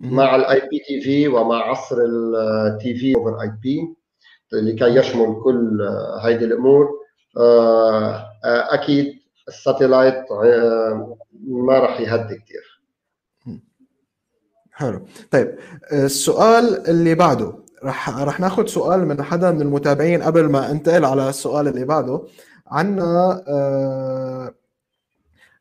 [0.00, 3.94] مع ال IPTV ومع عصر ال TV over IP
[4.52, 5.82] لكي يشمل كل
[6.22, 6.88] هذه الأمور.
[8.44, 10.24] أكيد ال satellite
[11.46, 12.80] ما راح يهدي كثير
[14.72, 15.04] حلو.
[15.30, 15.54] طيب
[15.92, 17.52] السؤال اللي بعده.
[17.84, 22.22] رح رح ناخذ سؤال من حدا من المتابعين قبل ما انتقل على السؤال اللي بعده
[22.66, 24.54] عنا آه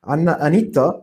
[0.04, 1.02] عنا أنيتا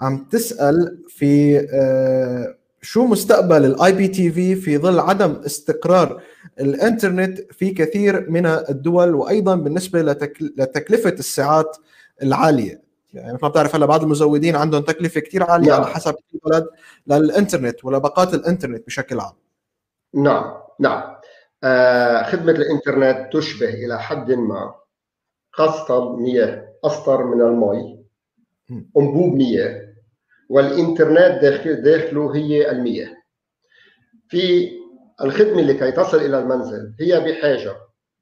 [0.00, 6.22] عم تسأل في آه شو مستقبل ال IPTV في ظل عدم استقرار
[6.60, 10.02] الإنترنت في كثير من الدول وأيضا بالنسبة
[10.40, 11.76] لتكلفة الساعات
[12.22, 12.82] العالية؟
[13.14, 15.82] يعني مثل ما بتعرف هلا بعض المزودين عندهم تكلفة كثير عالية نعم.
[15.82, 16.66] على حسب كل بلد
[17.06, 19.34] للإنترنت ولباقات الإنترنت بشكل عام.
[20.14, 21.16] نعم نعم.
[21.64, 24.74] آه خدمة الإنترنت تشبه إلى حد ما
[25.50, 28.04] خاصة مياه أسطر من المي
[28.70, 29.85] أنبوب مياه.
[30.48, 33.16] والإنترنت داخل داخله هي المياه.
[34.28, 34.70] في
[35.22, 37.76] الخدمة لكي تصل إلى المنزل هي بحاجة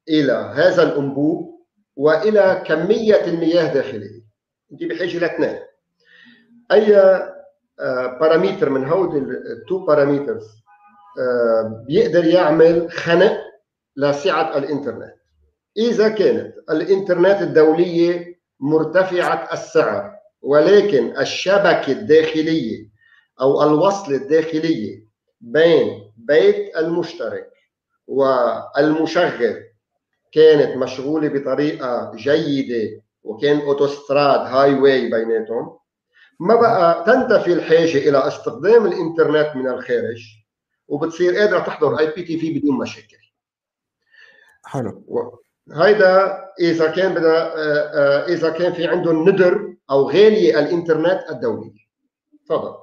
[0.08, 1.54] إلى هذا الأنبوب
[1.96, 4.22] وإلى كمية المياه داخله
[4.72, 5.58] أنت بحاجة إلى اثنين.
[6.72, 6.94] أي
[8.20, 10.46] parameter من هود ال two parameters
[11.20, 13.40] آه، بيقدر يعمل خنق
[13.96, 15.14] لسعة الإنترنت.
[15.76, 20.13] إذا كانت الإنترنت الدولية مرتفعة السعر
[20.44, 22.88] ولكن الشبكة الداخلية
[23.40, 25.04] أو الوصل الداخلية
[25.40, 27.50] بين بيت المشترك
[28.06, 29.62] والمشغل
[30.32, 35.78] كانت مشغولة بطريقة جيدة وكان أوتوستراد highway بيناتهم.
[36.40, 40.22] ما بقى تنتفي الحاجة إلى استخدام الإنترنت من الخارج
[40.88, 43.16] وبتصير قادرة تحضر IPTV بدون مشاكل.
[44.64, 45.04] حلو.
[45.72, 51.72] هيدا إذا كان بدها آه، آه، إذا كان في عندهم ندر أو غاليه الإنترنت الدولي.
[52.48, 52.74] تفضل.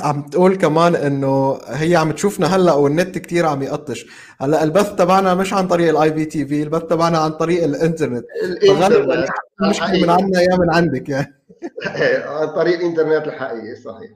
[0.00, 4.06] عم تقول كمان إنه هي عم تشوفنا هلأ والنت كثير عم يقطش.
[4.40, 9.28] هلأ البث تبعنا مش عن طريق ال IPTV البث تبعنا عن طريق الإنترنت الانترنت
[9.70, 11.42] مش من عندنا يا من عندك يعني.
[12.40, 14.10] عن طريق الإنترنت الحقيقي صحيح.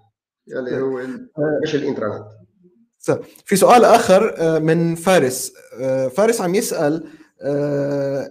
[0.48, 1.00] يلي هو
[1.62, 2.24] مش الإنترنت.
[3.44, 5.52] في سؤال آخر آه، من فارس.
[5.81, 7.05] آه، فارس عم يسأل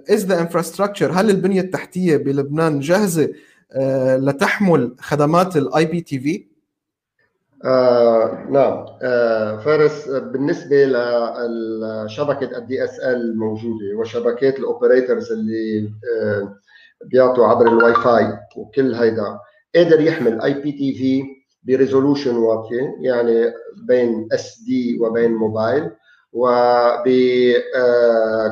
[0.10, 3.30] is the infrastructure هل البنية التحتية بلبنان جاهزة؟
[3.72, 6.46] آه، لتحمل خدمات ال IPTV؟
[8.50, 8.86] نعم.
[9.02, 10.86] آه فارس بالنسبة
[12.06, 15.92] لشبكه ال DSL الموجوده وشبكات ال operators اللي
[16.22, 16.58] آه
[17.06, 19.40] بيعطوا عبر الواي فاي وكل هيدا
[19.76, 21.24] قادر يحمل IPTV
[21.64, 23.54] ب resolution واطيه يعني
[23.88, 25.92] بين SD وبين موبايل
[26.36, 27.04] وب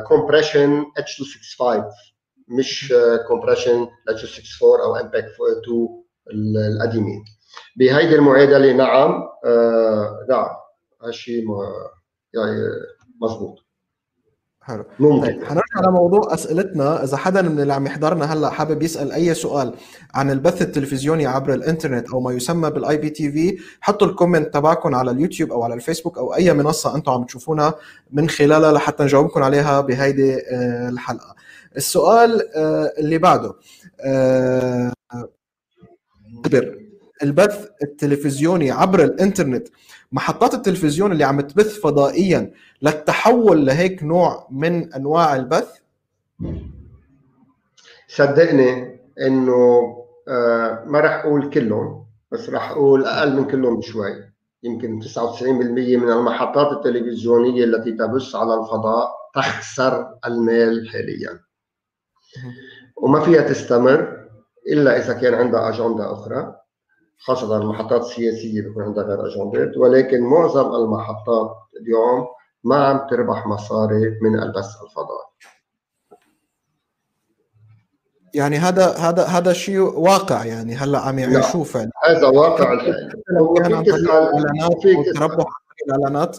[0.08, 1.92] compression H 265
[2.48, 2.94] مش
[3.28, 6.04] compression H 264 أو MPEG 2
[6.78, 7.24] القديمين.
[7.78, 10.50] بهيدي المعادله نعم آه نعم
[11.04, 11.44] هالشيء
[12.34, 12.62] يعني
[13.22, 13.63] مضبوط
[14.64, 14.86] حلو.
[15.00, 17.04] ممكن طيب حنرجع لموضوع أسئلتنا.
[17.04, 19.74] إذا حدا من اللي عم يحضرنا هلا حابب يسأل أي سؤال
[20.14, 25.12] عن البث التلفزيوني عبر الإنترنت أو ما يسمى بال IPTV حطوا ال comment تبعكم على
[25.12, 27.74] اليوتيوب أو على الفيسبوك أو أي منصة أنتم عم تشوفونا
[28.12, 31.36] من خلالها لحتى نجاوبكم عليها بهيدي آه، الحلقة.
[31.78, 33.54] السؤال آه، اللي بعده
[34.02, 34.94] آه،
[37.24, 39.68] البث التلفزيوني عبر الإنترنت
[40.14, 45.80] محطات التلفزيون اللي عم تبث فضائيا للتحول لهيك نوع من أنواع البث؟
[48.08, 49.82] صدقني إنه
[50.28, 56.12] آه ما راح أقول كلهم بس راح أقول أقل من كلهم بشوي يمكن 99% من
[56.12, 61.40] المحطات التلفزيونية التي تبث على الفضاء تخسر المال حاليا.
[62.98, 64.28] وما فيها تستمر
[64.68, 66.56] إلا إذا كان عندها أجندة أخرى.
[67.18, 72.28] خاصة المحطات السياسية بيكون عندها غير أجندات ولكن معظم المحطات اليوم
[72.64, 75.34] ما عم تربح مصاري من البث الفضائي.
[78.34, 82.76] يعني هذا هذا هذا شيء واقع يعني هلا عم يعيشوه فعلا هذا واقع
[83.84, 85.46] تسال تربح
[85.88, 86.38] الإعلانات.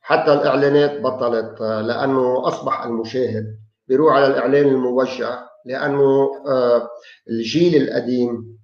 [0.00, 3.58] حتى الإعلانات بطلت لأنه أصبح المشاهد
[3.88, 6.88] بيروح على الإعلان الموجه لأنه آه،
[7.30, 8.57] الجيل القديم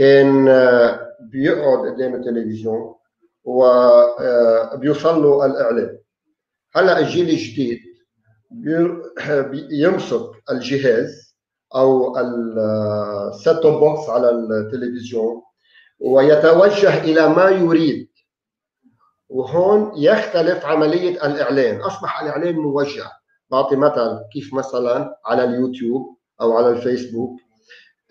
[0.00, 2.94] كان آه، بيقعد قدام التلفزيون
[3.44, 5.98] وبيوصل آه، له الاعلان
[6.74, 7.80] هلأ الجيل الجديد
[9.70, 11.36] يمسك الجهاز
[11.74, 15.42] أو ال set box على التلفزيون
[16.00, 18.10] ويتوجه إلى ما يريد.
[19.28, 21.80] وهون يختلف عملية الإعلان.
[21.80, 23.04] أصبح الإعلان موجه.
[23.50, 27.40] بعطي مثل كيف مثلا على اليوتيوب أو على الفيسبوك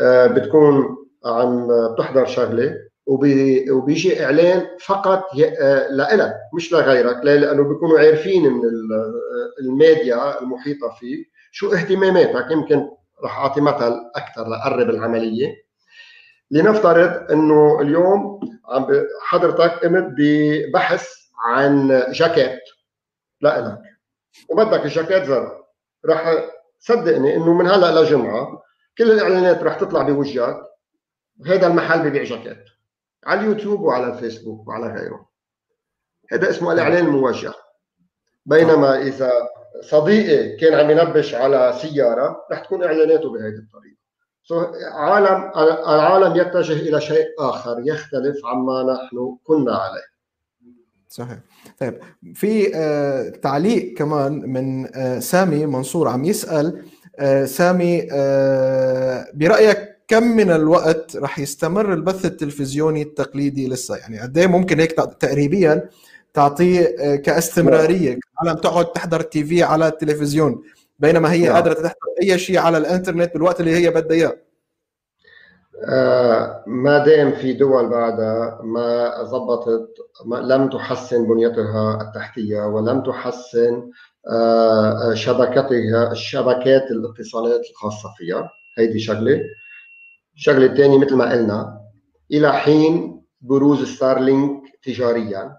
[0.02, 2.76] آه، بتكون عم بتحضر شغلة
[3.72, 5.24] وبيجي إعلان فقط
[5.62, 8.62] آه، لإلك مش لغيرك لأنه بيكونوا عارفين من
[9.62, 12.52] الميديا المحيطة فيك شو اهتماماتك.
[12.52, 12.90] يمكن
[13.24, 15.56] راح أعطي مثل أكثر لقرب العملية.
[16.52, 18.88] لنفترض إنه اليوم عم
[19.22, 21.10] حضرتك قمت ببحث
[21.46, 22.60] عن جاكيت
[23.42, 23.82] لإلك
[24.50, 25.60] وبدك الجاكيت زرع
[26.06, 26.36] راح
[26.80, 28.64] صدقني إنه من هلأ لجمعة
[28.98, 30.69] كل الإعلانات راح تطلع بوجهك.
[31.48, 32.64] هذا المحل ببيع جاكيت.
[33.26, 35.30] على اليوتيوب وعلى الفيسبوك وعلى غيره.
[36.32, 37.54] هذا اسمه الاعلان الموجه
[38.46, 39.32] بينما إذا
[39.82, 44.00] صديقي كان عم ينبش على سيارة رح تكون إعلاناته بهذه الطريقة.
[44.94, 45.52] عالم
[45.88, 50.10] العالم يتجه إلى شيء آخر يختلف عما نحن كنا عليه.
[51.10, 51.38] صحيح.
[51.80, 52.00] طيب
[52.34, 56.86] في آه تعليق كمان من آه سامي منصور عم يسأل
[57.20, 58.08] آه سامي
[59.34, 64.92] برأيك كم من الوقت رح يستمر البث التلفزيوني التقليدي لسه؟ يعني قد إيه ممكن هيك
[64.92, 65.90] تقريبيا
[66.34, 70.64] تعطيه آه، كاستمرارية العالم تقعد تحضر تي في على التلفزيون
[71.00, 71.54] بينما هي نعم.
[71.54, 74.38] قادرة تحضر أي شيء على الإنترنت بالوقت اللي هي بدها إياه.
[75.86, 79.90] آه ما دام في دول بعدها ما ضبطت
[80.26, 83.90] ما لم تحسن بنيتها التحتية ولم تحسن
[84.32, 88.50] آه شبكتها الشبكات الاتصالات الخاصة فيها.
[88.78, 89.42] هيدي شغلة.
[90.40, 91.82] الشغله الثانية مثل ما قلنا
[92.32, 95.58] إلى حين بروز ستارلينك تجاريا.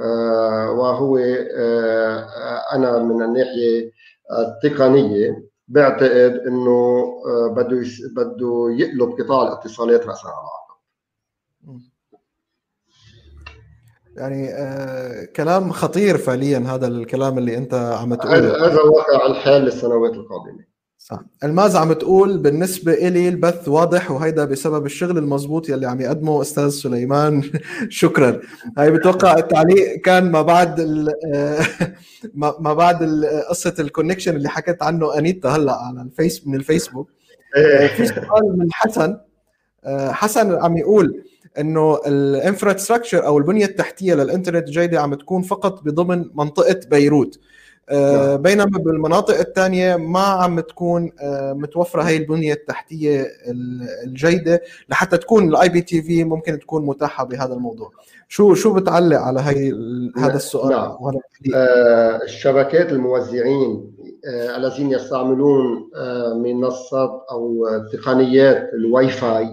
[0.00, 2.26] آه وهو آه
[2.72, 3.92] أنا من الناحية
[4.38, 7.82] التقنية بعتقد إنه آه، بده
[8.16, 11.80] بده يقلب قطاع الاتصالات راسا على عقب
[14.16, 18.66] يعني آه كلام خطير فعليا هذا الكلام اللي أنت عم تقوله.
[18.66, 20.75] هذا واقع الحال للسنوات القادمة.
[21.10, 21.20] صح.
[21.44, 26.68] الماز عم تقول بالنسبة إلي البث واضح وهيدا بسبب الشغل المزبوط يلي عم يقدمه أستاذ
[26.68, 27.42] سليمان؟
[27.88, 28.40] شكرا.
[28.78, 30.80] هاي بتوقع التعليق كان ما بعد
[32.34, 37.10] ما بعد قصة ال connection اللي حكيت عنه أنيتا هلأ على الفيس من الفيسبوك.
[37.56, 37.86] إيه.
[37.86, 39.16] في سؤال من حسن.
[40.10, 41.22] حسن عم يقول
[41.58, 47.38] إنه ال infrastructure أو البنية التحتية للإنترنت جيدة عم تكون فقط بضمن منطقة بيروت.
[47.38, 47.65] آه،.
[48.36, 53.26] بينما بالمناطق الثانية ما عم تكون آه، متوفرة هي البنية التحتية
[54.04, 57.90] الجيدة لحتى تكون ال IPTV ممكن تكون متاحة بهذا الموضوع.
[58.28, 59.72] شو شو بتعلق على هي
[60.16, 60.96] هذا السؤال؟ نعم.
[61.54, 63.96] آه الشبكات الموزعين
[64.28, 69.48] آه الذين يستعملون آه منصات أو تقنيات الواي فاي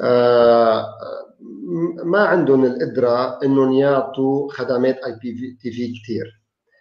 [0.00, 0.84] آه
[2.04, 6.39] ما عندهم القدرة إنهم يعطوا خدمات IPTV كثير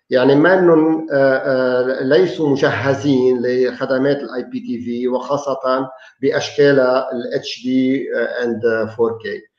[0.10, 5.90] يعني ما انهم آه، آه، ليسوا مجهزين لخدمات ال IPTV وخاصة
[6.22, 8.62] باشكالها ال HD and
[8.98, 9.50] 4K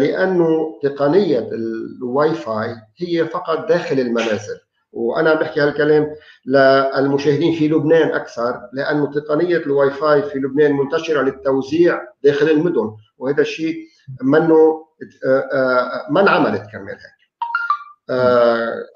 [0.00, 4.60] لأنه تقنية الواي فاي هي فقط داخل المنازل.
[4.92, 6.14] وأنا بحكي هالكلام
[6.46, 13.40] للمشاهدين في لبنان أكثر لأنه تقنية الواي فاي في لبنان منتشرة للتوزيع داخل المدن وهذا
[13.40, 13.76] الشيء
[14.22, 14.86] منه
[15.26, 16.98] آه، ما انعملت كمان هيك.
[16.98, 17.15] آه،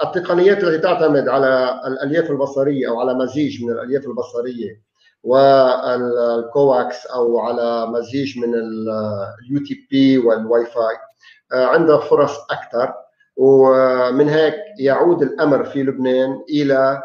[0.03, 4.83] التقنيات التي تعتمد على الألياف البصرية أو على مزيج من الألياف البصرية
[5.23, 10.97] وال coax أو على مزيج من ال UTP وال Wi-Fi
[11.53, 12.95] عندها فرص أكثر.
[13.37, 17.03] ومن هيك يعود الأمر في لبنان إلى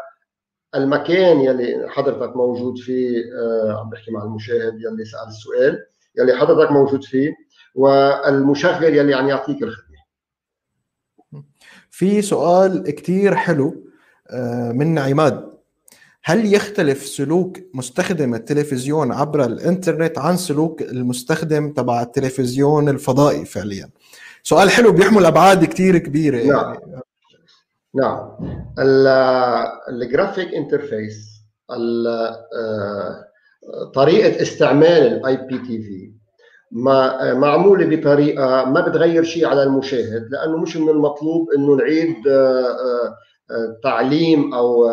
[0.74, 5.78] المكان يلي حضرتك موجود فيه آه، عم بحكي مع المشاهد يلي سأل السؤال
[6.18, 7.34] يلي حضرتك موجود فيه
[7.74, 9.85] والمشغل يلي عم يعطيك الخدمة.
[11.96, 13.84] في سؤال كتير حلو
[14.30, 15.52] آه، من عماد.
[16.24, 23.90] هل يختلف سلوك مستخدم التلفزيون عبر الإنترنت عن سلوك المستخدم تبع التلفزيون الفضائي فعليا؟
[24.42, 26.42] سؤال حلو بيحمل أبعاد كتير كبيرة.
[26.42, 26.76] نعم.
[27.94, 28.30] نعم.
[29.88, 31.42] ال graphic interface
[33.94, 36.15] طريقة استعمال ال IPTV
[36.72, 43.16] معمولة بطريقة ما بتغير شيء على المشاهد لأنه مش من المطلوب إنه نعيد آه، آه،
[43.50, 44.90] آه، تعليم أو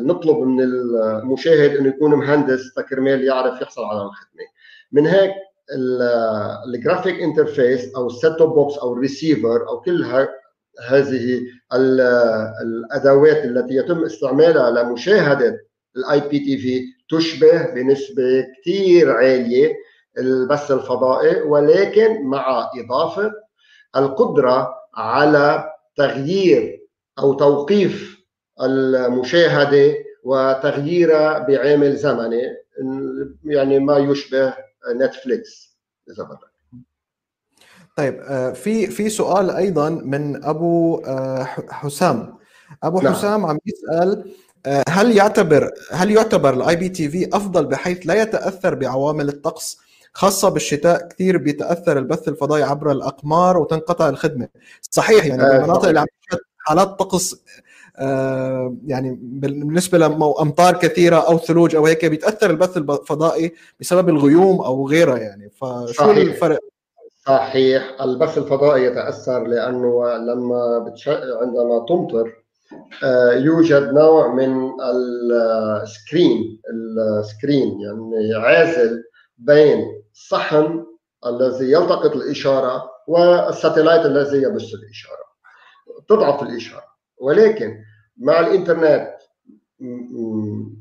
[0.00, 4.44] نطلب من المشاهد إنه يكون مهندس كرمال يعرف يحصل على الخدمة.
[4.92, 5.30] من هيك
[6.66, 10.04] ال graphic interface أو ال set box أو الريسيفر أو كل
[10.88, 11.40] هذه
[12.62, 15.60] الأدوات التي يتم استعمالها لمشاهدة
[15.96, 19.74] ال IPTV تشبه بنسبة كثير عالية
[20.18, 23.32] البث الفضائي ولكن مع إضافة
[23.96, 26.88] القدرة على تغيير
[27.18, 28.18] أو توقيف
[28.62, 29.94] المشاهدة
[30.24, 32.42] وتغييرها بعامل زمني
[33.44, 34.54] يعني ما يشبه
[34.96, 35.78] نتفليكس
[36.10, 36.48] إذا بدك
[37.96, 42.38] طيب آه، في في سؤال أيضا من أبو آه، حسام
[42.82, 43.14] أبو نعم.
[43.14, 44.32] حسام عم يسأل
[44.66, 49.78] آه، هل يعتبر هل يعتبر ال IPTV أفضل بحيث لا يتأثر بعوامل الطقس
[50.12, 54.48] خاصة بالشتاء كثير بيتأثر البث الفضائي عبر الأقمار وتنقطع الخدمة
[54.90, 56.06] صحيح يعني بالمناطق اللي عم
[56.58, 57.44] حالات طقس
[58.86, 65.18] يعني بالنسبة لأمطار كثيرة أو ثلوج أو هيك بيتأثر البث الفضائي بسبب الغيوم أو غيرها
[65.18, 66.16] يعني فشو صحيح.
[66.16, 66.58] الفرق؟
[67.26, 71.08] صحيح البث الفضائي يتأثر لأنه لما بتش...
[71.08, 72.32] عندما تمطر
[73.04, 74.70] آه، يوجد نوع من
[75.82, 76.60] ال screen
[77.20, 79.04] ال screen يعني عازل
[79.38, 80.84] بين الصحن
[81.26, 85.28] الذي يلتقط الإشارة وال satellite الذي يبث الإشارة
[86.08, 86.84] تضعف الإشارة.
[87.20, 87.76] ولكن
[88.16, 89.14] مع الإنترنت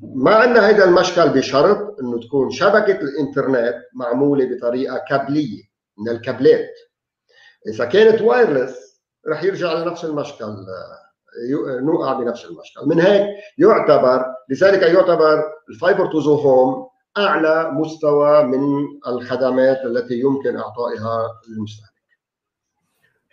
[0.01, 5.63] ما عندنا هذا المشكل بشرط انه تكون شبكة الإنترنت معمولة بطريقة كابلية
[5.97, 6.73] من الكابلات.
[7.67, 10.45] إذا كانت wireless رح يرجع لنفس المشكل
[11.81, 12.81] نوقع بنفس المشكل.
[12.85, 13.27] من هيك
[13.57, 16.86] يعتبر لذلك يعتبر ال fiber to home
[17.17, 18.59] أعلى مستوى من
[19.07, 21.97] الخدمات التي يمكن إعطائها للمستهلك.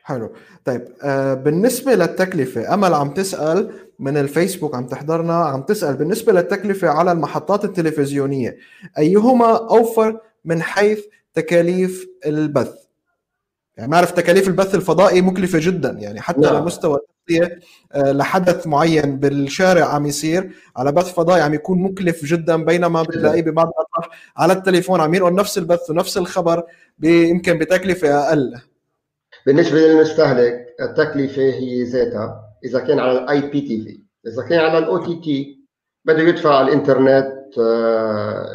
[0.03, 0.33] حلو.
[0.65, 6.89] طيب آه بالنسبة للتكلفة أمل عم تسأل من الفيسبوك عم تحضرنا عم تسأل بالنسبة للتكلفة
[6.89, 8.57] على المحطات التلفزيونية
[8.99, 11.05] أيهما أوفر من حيث
[11.35, 12.75] تكاليف البث؟
[13.77, 16.63] يعني نعرف تكاليف البث الفضائي مكلفة جدا يعني حتى نعم.
[16.63, 20.51] لمستوى التغطيه آه، لحدث معين بالشارع عم يصير.
[20.77, 25.35] على بث فضائي عم يكون مكلف جدا بينما بتلاقيه ببعض الاطراف على التليفون عم ينقل
[25.35, 26.63] نفس البث ونفس الخبر
[27.03, 28.55] يمكن بتكلفة أقل.
[29.47, 35.65] بالنسبة للمستهلك التكلفة هي ذاتها إذا كان على ال IPTV إذا كان على ال OTT
[36.05, 38.47] بده يدفع الإنترنت آه،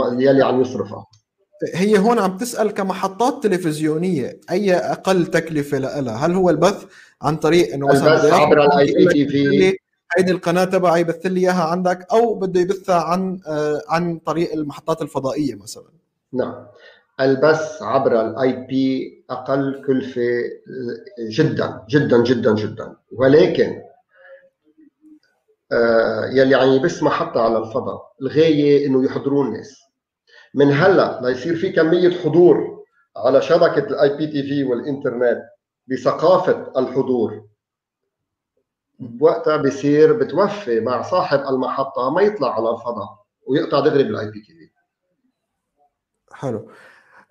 [0.00, 1.06] آه، يلي عم يصرفها.
[1.74, 6.84] هي هون عم تسأل كمحطات تلفزيونية أي أقل تكلفة لها هل هو البث؟
[7.22, 9.76] عن طريق إنه مثلا عبر ال IPTV
[10.18, 15.02] هيدي القناة تبعي يبث لي إياها عندك أو بده يبثها عن آه، عن طريق المحطات
[15.02, 15.90] الفضائية مثلا.
[16.32, 16.66] نعم.
[17.20, 20.42] البث عبر ال IP أقل كلفة
[21.30, 22.96] جدا جدا جدا جدا.
[23.12, 23.82] ولكن
[25.72, 29.80] آه، يلي عم يبث محطه على الفضاء الغاية إنه يحضرون الناس.
[30.54, 32.84] من هلأ ليصير في كمية حضور
[33.16, 35.42] على شبكة ال IPTV والإنترنت.
[35.88, 37.44] بثقافة الحضور.
[39.20, 44.70] وقتها بصير بتوفي مع صاحب المحطة ما يطلع على الفضاء ويقطع دغري بال IPTV
[46.32, 46.70] حلو.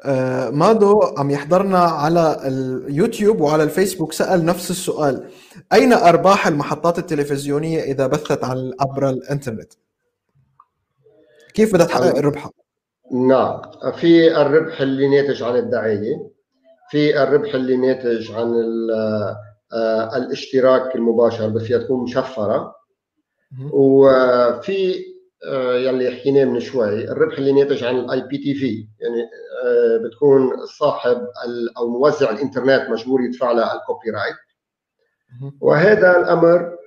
[0.02, 5.30] آه مادو عم يحضرنا على اليوتيوب وعلى الفيسبوك سأل نفس السؤال.
[5.74, 9.74] أين أرباح المحطات التلفزيونية إذا بثت عن عبر الإنترنت؟
[11.54, 12.52] كيف بدها تحقق ربحها؟
[13.12, 13.62] نعم.
[13.92, 16.39] في الربح اللي ناتج عن الدعاية.
[16.90, 18.54] في الربح اللي ناتج عن
[19.74, 22.76] آه، الاشتراك المباشر بس فيها تكون مشفرة.
[23.72, 25.06] وفي
[25.46, 29.22] آه، يلي حكيناه من شوي الربح اللي ناتج عن ال IPTV يعني
[29.66, 31.28] آه، بتكون صاحب
[31.78, 34.36] أو موزع الإنترنت مجبور يدفع لها ال copyright
[35.62, 36.78] وهذا الأمر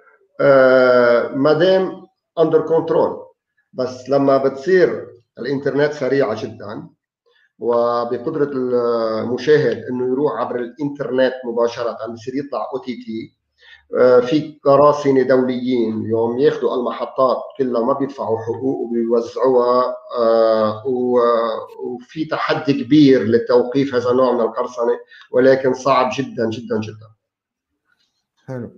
[1.36, 2.06] ما دام
[2.38, 3.26] under control
[3.72, 5.06] بس لما بتصير
[5.38, 6.88] الإنترنت سريعه جدا
[7.62, 13.42] وبقدرة المشاهد إنه يروح عبر الإنترنت مباشرة بصير يطلع OTT.
[14.26, 20.82] في قراصنة دوليين يوم ياخذوا المحطات كلها ما بيدفعوا حقوق وبيوزعوها آه،
[21.84, 24.98] وفي تحدي كبير لتوقيف هذا النوع من القرصنة
[25.32, 27.08] ولكن صعب جدا جدا جدا.
[28.46, 28.70] حلو.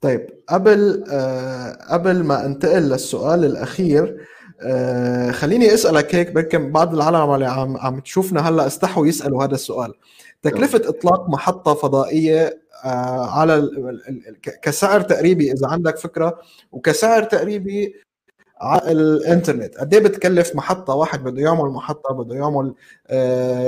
[0.00, 4.26] طيب قبل آه قبل ما انتقل للسؤال الأخير
[4.62, 9.54] آه خليني أسألك هيك بركم بعض العالم اللي عم عم تشوفنا هلأ استحوا يسألوا هذا
[9.54, 9.94] السؤال.
[10.42, 13.70] تكلفة إطلاق محطة فضائية آه على
[14.62, 16.38] كسعر تقريبي إذا عندك فكرة
[16.72, 17.94] وكسعر تقريبي
[18.62, 19.78] الانترنت.
[19.78, 22.74] قد إيه بتكلف محطة واحد بده يعمل محطة بده يعمل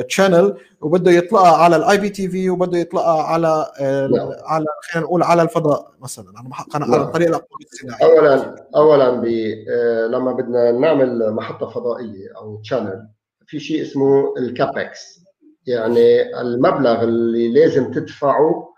[0.08, 4.30] channel آه وبده يطلقها على ال IPTV وبده يطلقها على آه نعم.
[4.44, 6.26] على خلينا نقول على الفضاء مثلا.
[6.74, 6.84] على.
[6.94, 8.04] عن طريق الاقمار الصناعية.
[8.04, 9.22] اولا اولا
[9.70, 13.08] آه لما بدنا نعمل محطة فضائية أو channel
[13.46, 15.22] في شيء اسمه ال CAPEX
[15.66, 18.68] يعني المبلغ اللي لازم تدفعه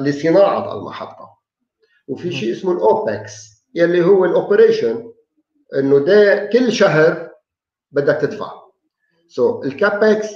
[0.00, 1.30] لصناعة المحطة.
[2.08, 5.09] وفي شيء اسمه ال OPEX يلي هو ال operation
[5.78, 7.30] إنه ده كل شهر
[7.90, 8.52] بدك تدفع.
[9.28, 10.28] so, ال CAPEX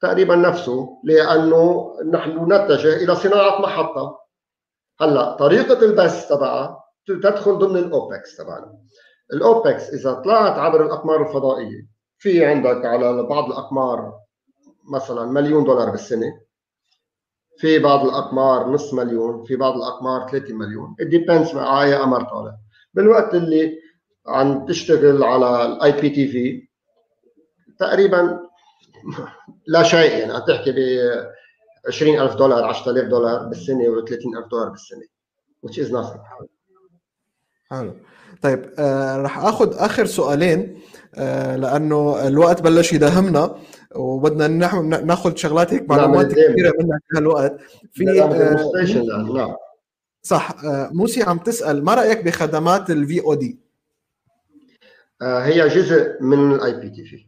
[0.00, 4.18] تقريبا نفسه لأنه نحن نتجه إلى صناعة محطة.
[5.00, 8.78] هلأ طريقة البث تبعها تدخل ضمن ال OPEX تبعنا.
[9.32, 11.88] ال OPEX إذا طلعت عبر الأقمار الفضائية
[12.18, 14.12] في عندك على بعض الأقمار
[14.92, 16.40] مثلا مليون دولار بالسنة
[17.58, 20.96] في بعض الأقمار نص مليون في بعض الأقمار 3 مليون.
[21.02, 22.56] It depends على قمر طالع
[22.94, 23.78] بالوقت اللي
[24.28, 26.68] عم تشتغل على ال IPTV
[27.78, 28.40] تقريبا
[29.66, 30.76] لا شيء يعني عم تحكي ب
[31.88, 35.18] 20000 دولار 10000 دولار بالسنة و 30000 دولار بالسنة
[35.66, 36.20] which is nothing.
[37.70, 37.94] حلو.
[38.42, 40.80] طيب آه رح آخذ آخر سؤالين
[41.14, 43.58] آه لأنه الوقت بلش يداهمنا
[43.94, 44.48] وبدنا
[45.00, 47.56] ناخذ شغلات هيك معلومات كثيرة منك بهالوقت
[47.92, 49.54] في آه نعم.
[50.22, 53.58] صح آه موسي عم تسأل ما رأيك بخدمات ال VOD
[55.22, 57.26] هي جزء من الاي بي تي في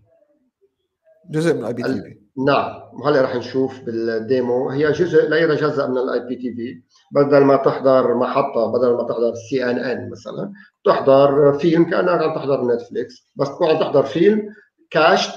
[1.30, 2.82] جزء من الاي بي تي في نعم.
[2.92, 4.70] وهلا رح نشوف بال demo.
[4.70, 6.82] هي جزء لا يتجزأ من ال IPTV
[7.12, 10.52] بدل ما تحضر محطة بدل ما تحضر سي ان ان مثلا
[10.84, 14.54] تحضر فيلم كأنك عم تحضر نتفليكس بس تكون عم تحضر فيلم
[14.90, 15.34] cached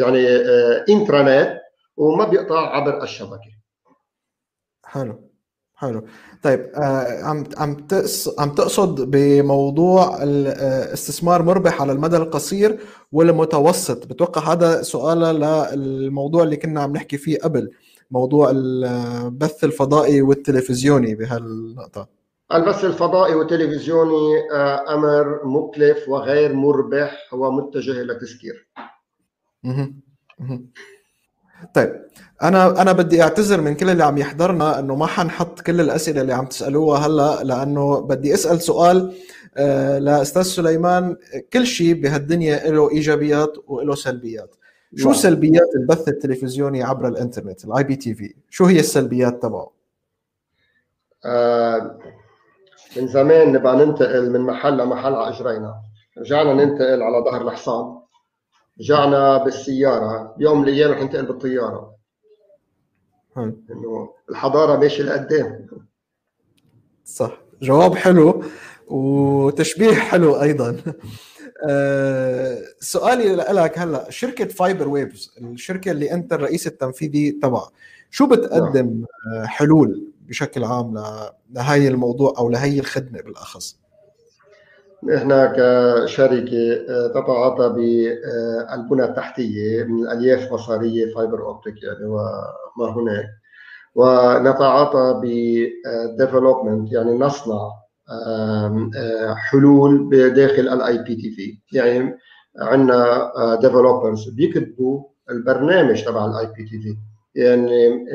[0.00, 0.28] يعني
[0.88, 1.60] intranet آه،
[1.96, 3.52] وما بيقطع عبر الشبكة.
[4.84, 5.31] حلو.
[5.82, 6.04] حلو.
[6.42, 7.76] طيب آه عم عم
[8.38, 12.78] عم تقصد بموضوع الاستثمار مربح على المدى القصير
[13.12, 14.06] والمتوسط.
[14.06, 15.18] بتوقع هذا سؤال
[15.78, 17.70] للموضوع اللي كنا عم نحكي فيه قبل
[18.10, 22.08] موضوع البث الفضائي والتلفزيوني بهالنقطة.
[22.54, 28.68] البث الفضائي والتلفزيوني آه أمر مكلف وغير مربح ومتجه إلى تسكير
[31.74, 32.02] طيب
[32.42, 36.32] أنا أنا بدي أعتذر من كل اللي عم يحضرنا إنه ما حنحط كل الأسئلة اللي
[36.32, 39.14] عم تسألوها هلأ لأنه بدي أسأل سؤال
[39.56, 41.16] آه، لأستاذ سليمان
[41.52, 44.54] كل شيء بهالدنيا له إيجابيات وله سلبيات.
[44.96, 45.18] شو wow.
[45.18, 49.70] سلبيات البث التلفزيوني عبر الإنترنت ال IPTV شو هي السلبيات تبعه؟
[51.24, 51.98] آه
[52.96, 55.74] من زمان نبقى ننتقل من محل لمحل على إجرينا.
[56.18, 57.98] رجعنا ننتقل على ظهر الحصان.
[58.80, 60.34] رجعنا بالسيارة.
[60.38, 61.91] بيوم من الأيام رح ننتقل بالطيارة.
[63.36, 65.66] إنه الحضارة ماشيه لقدام
[67.04, 67.38] صح.
[67.62, 68.44] جواب حلو
[68.86, 70.76] وتشبيه حلو أيضا.
[71.68, 77.70] أه سؤالي لك هلأ شركة Fiber Waves الشركة اللي أنت الرئيس التنفيذي تبعها
[78.10, 79.04] شو بتقدم
[79.34, 79.46] نعم.
[79.46, 81.04] حلول بشكل عام
[81.50, 83.78] لهي الموضوع أو لهي الخدمة بالأخص؟
[85.04, 92.06] نحن كشركة آه، تتعاطى بألبنى التحتية من الالياف بصرية fiber optic يعني
[92.78, 93.26] وما هناك.
[93.94, 97.70] ونتعاطى ب development يعني نصنع
[98.10, 102.18] آه، حلول بداخل ال IPTV يعني
[102.58, 103.30] عندنا
[103.60, 106.96] developers بيكتبوا البرنامج تبع ال IPTV
[107.34, 108.06] يعني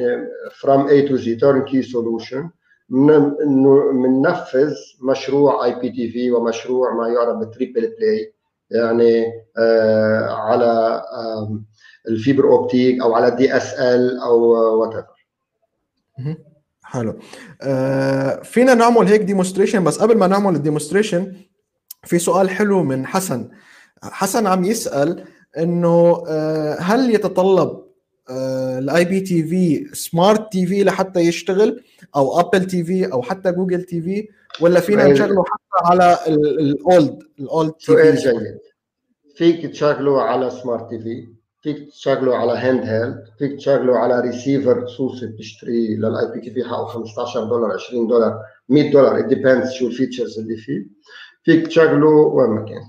[0.61, 2.57] from A to Z turnkey solution.
[2.89, 8.33] بننفذ مشروع IPTV ومشروع ما يعرف بال triple play
[8.71, 9.25] يعني
[9.57, 11.61] آه على آه
[12.09, 14.39] ال fiber optic أو على DSL أو
[14.79, 15.17] whatever
[16.83, 17.19] حلو.
[17.61, 21.35] آه فينا نعمل هيك demonstration بس قبل ما نعمل ال demonstration
[22.03, 23.49] في سؤال حلو من حسن.
[24.03, 25.23] حسن عم يسأل
[25.57, 27.87] إنه آه هل يتطلب
[28.29, 31.83] ال IPTV smart TV لحتى يشتغل
[32.15, 34.27] أو Apple TV أو حتى Google TV
[34.61, 38.59] ولا فينا نشغله حتى على ال old ال old سؤال جيد.
[39.35, 41.36] فيك تشغله على smart TV
[41.67, 47.71] فيك تشغله على handheld فيك تشغله على ريسيفر خصوصي بتشتريه لل IPTV حقه 15 دولار
[47.71, 48.39] 20 دولار
[48.69, 50.87] 100 دولار depends شو ال features اللي فيه.
[51.43, 52.81] فيك تشغله وين ما كان.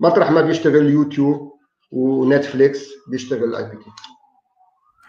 [0.00, 1.52] مطرح ما بيشتغل يوتيوب
[1.92, 3.90] ونتفليكس بيشتغل ال IPTV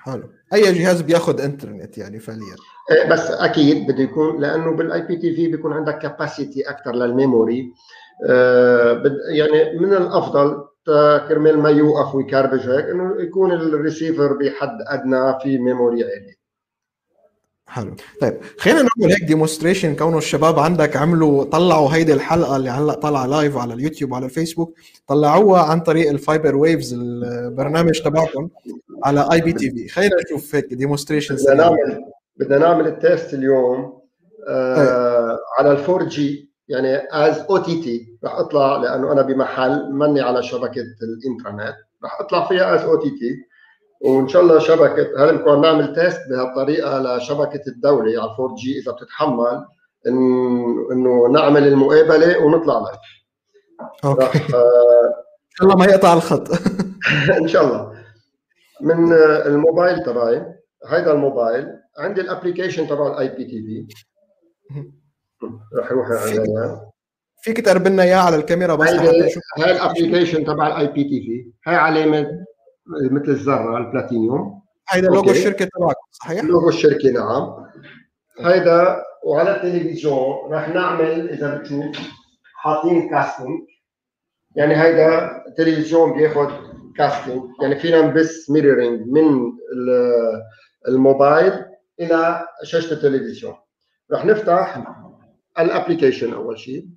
[0.03, 0.29] حلو.
[0.53, 2.55] أي جهاز بياخذ انترنت يعني فعليا؟
[2.91, 7.73] إيه، بس أكيد بده يكون لأنه بال IPTV بيكون عندك capacity أكثر لل memory
[9.29, 10.70] يعني من الأفضل
[11.29, 16.35] كرمال ما يوقف ويكربج هيك إنه يكون الريسيفر بحد أدنى في memory عالي.
[17.67, 17.95] حلو.
[18.21, 23.25] طيب خلينا نعمل هيك demonstration كونه الشباب عندك عملوا طلعوا هيدي الحلقة اللي هلأ طالعة
[23.25, 24.77] live على اليوتيوب وعلى الفيسبوك
[25.07, 28.49] طلعوها عن طريق ال Fiber Waves البرنامج تبعكم
[29.03, 32.03] على IPTV خلينا نشوف هيك demonstration بدنا نعمل
[32.37, 34.01] بدنا نعمل ال test اليوم
[34.47, 40.83] آه على ال 4G يعني as OTT رح أطلع لأنه أنا بمحل مني على شبكة
[41.03, 41.75] الإنترنت.
[42.03, 43.35] رح أطلع فيها as OTT
[44.01, 48.91] وإن شاء الله شبكة هيك بكون نعمل test بهالطريقة لشبكة الدولة على ال 4G إذا
[48.91, 49.65] بتتحمل
[50.07, 52.99] إن- إنه نعمل المقابلة ونطلع live
[54.05, 54.23] okay.
[54.23, 55.07] رح آه،
[55.51, 56.47] إن شاء الله ما يقطع الخط.
[57.41, 57.91] إن شاء الله.
[58.81, 60.45] من آه، الموبايل تبعي
[60.87, 61.67] هيدا الموبايل
[61.97, 63.87] عندي ال application تبع ال IPTV
[65.79, 66.91] رح يروح عليها
[67.43, 71.75] فيك تقرب لنا اياه على الكاميرا بس نشوف هاي ال application تبع ال IPTV هاي
[71.75, 72.27] علامه
[73.11, 74.61] مثل الذره ال Platinium.
[74.89, 75.31] هيدا لوجو.
[75.31, 77.65] الشركة تبعكم صحيح؟ لوجو الشركة نعم.
[78.39, 81.83] هيدا وعلى التلفزيون رح نعمل إذا بتشوف
[82.55, 83.59] حاطين casting
[84.55, 86.51] يعني هيدا تلفزيون بياخذ
[86.97, 89.27] casting يعني فينا نبث mirroring من
[89.75, 90.41] ال-
[90.87, 91.53] الموبايل
[91.99, 93.53] إلى شاشة التلفزيون.
[94.13, 94.83] رح نفتح
[95.59, 96.87] ال application أول شيء.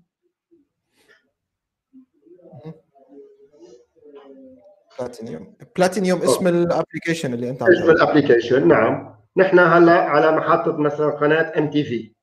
[4.98, 5.56] Platinium.
[5.76, 7.90] Platinium اسم ال application اللي أنت اسم.
[7.90, 9.14] ال application نعم.
[9.36, 12.14] نحن هلا على محطة مثلا قناة MTV.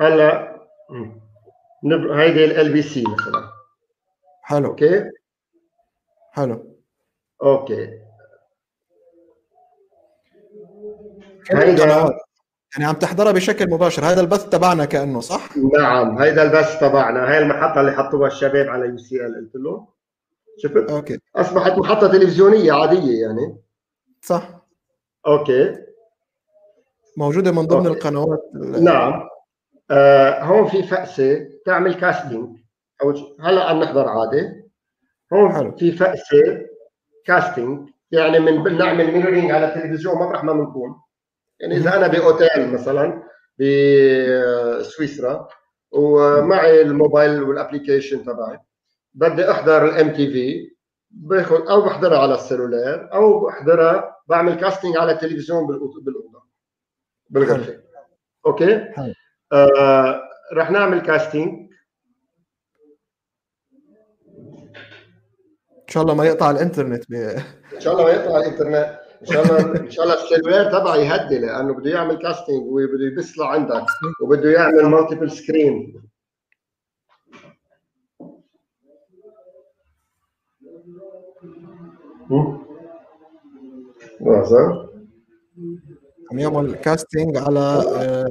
[0.00, 0.56] هلا
[2.14, 3.50] هيدي LBC مثلا.
[4.42, 4.68] حلو.
[4.68, 5.10] okay؟
[6.32, 6.76] حلو.
[7.42, 8.00] okay.
[11.52, 12.25] هيدا-
[12.76, 14.04] يعني عم تحضرها بشكل مباشر.
[14.04, 17.30] هذا البث تبعنا كأنه صح؟ نعم هيدا البث تبعنا.
[17.30, 19.88] هاي المحطة اللي حطوها الشباب على يو سي ال قلت له.
[20.58, 21.18] شفت؟ أوكي.
[21.36, 23.56] أصبحت محطة تلفزيونية عادية يعني.
[24.22, 24.48] صح.
[25.26, 25.76] أوكي.
[27.16, 27.98] موجودة من ضمن أوكي.
[27.98, 28.50] القنوات.
[28.54, 29.28] ال- نعم.
[29.90, 32.56] آه هون في فأسة تعمل كاستنج
[33.14, 34.70] شيء هلا عم نحضر عادي
[35.32, 35.76] هون حلو.
[35.76, 36.66] في فأسة
[37.24, 41.00] casting يعني من نعمل mirroring على التلفزيون مطرح ما بنكون
[41.60, 43.22] يعني إذا أنا بأوتيل مثلا
[44.80, 45.48] بسويسرا
[45.90, 48.58] ومعي الموبايل والابلكيشن تبعي
[49.14, 50.76] بدي أحضر ال MTV
[51.10, 56.42] باخذ أو بحضرها على ال cellular أو بحضرها بعمل casting على التلفزيون بالأوضة
[57.30, 57.82] بالغرفة.
[58.46, 58.92] okay.
[59.52, 61.66] آه رح نعمل casting
[65.72, 67.14] إن شاء الله ما يقطع الإنترنت ب...
[67.74, 68.98] إن شاء الله ما يقطع الإنترنت.
[69.20, 73.04] إن شاء الله إن شاء الله ال cellular تبعي يهدي لأنه بده يعمل casting وبده
[73.04, 73.86] يبث لعندك
[74.22, 76.02] وبده يعمل multiple screen
[84.20, 84.88] لحظة.
[86.32, 88.30] عم يعمل casting على آه،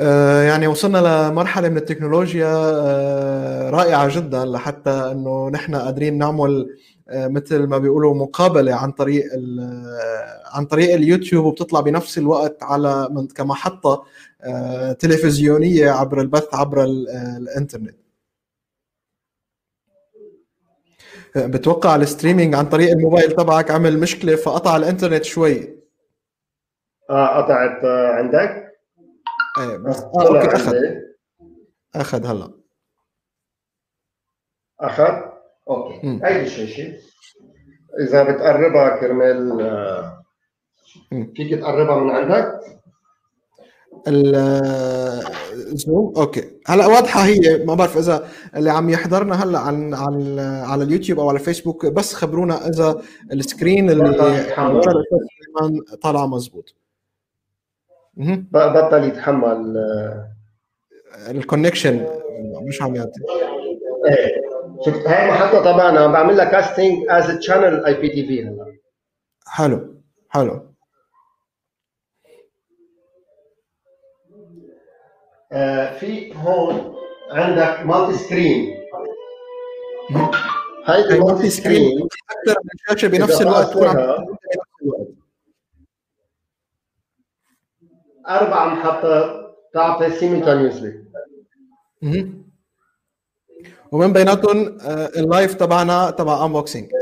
[0.00, 6.76] آه، يعني وصلنا لمرحلة من التكنولوجيا آه، رائعة جدا لحتى إنه نحن قادرين نعمل
[7.10, 13.08] مثل ما بيقولوا مقابلة عن طريق ال- آه، عن طريق اليوتيوب وبتطلع بنفس الوقت على
[13.10, 14.04] من- كمحطة
[14.42, 17.96] آه، تلفزيونية عبر البث عبر ال- آه، الإنترنت
[21.36, 25.78] آه، بتوقع الستريمينج عن طريق الموبايل تبعك عمل مشكلة فقطع الإنترنت شوي
[27.10, 28.68] آه قطعت آه، عندك؟
[29.60, 30.74] إيه بس طلع okay أخذ.
[31.94, 32.50] أخذ هلا
[34.80, 35.27] أخذ؟
[35.70, 36.20] okay.
[36.24, 36.92] هيدي الشاشة
[38.00, 39.58] إذا بتقربها كرمال.
[41.36, 42.60] فيك تقربها من عندك؟
[45.52, 46.44] ال zoom okay.
[46.66, 51.28] هلأ واضحة هي ما بعرف إذا اللي عم يحضرنا هلأ عن عن على اليوتيوب أو
[51.28, 53.02] على الفيسبوك بس خبرونا إذا
[53.32, 56.74] ال screen اللي سليمان طالع مزبوط.
[58.52, 59.76] بطل يتحمل.
[61.30, 62.06] ال connection
[62.62, 63.20] مش عم يعطي.
[64.06, 64.47] إيه.
[64.86, 68.78] شفت؟ هاي المحطه طبعا أنا بعمل لها casting as channel IPTV هلا.
[69.46, 70.74] حلو حلو.
[75.52, 76.94] آه، في هون
[77.30, 78.74] عندك multi screen
[80.84, 81.98] هاي ال multi screen
[82.30, 83.76] أكثر من شاشة بنفس الوقت
[88.28, 91.04] أربع محطات تعطي simultaneously
[93.92, 96.90] ومن بيناتهم آه، ال live تبعنا تبع Unboxing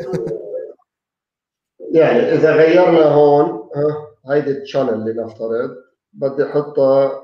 [1.98, 3.44] يعني إذا غيرنا هون
[3.76, 5.70] ها، هيدي ال channel لنفترض
[6.12, 7.22] بدي احطها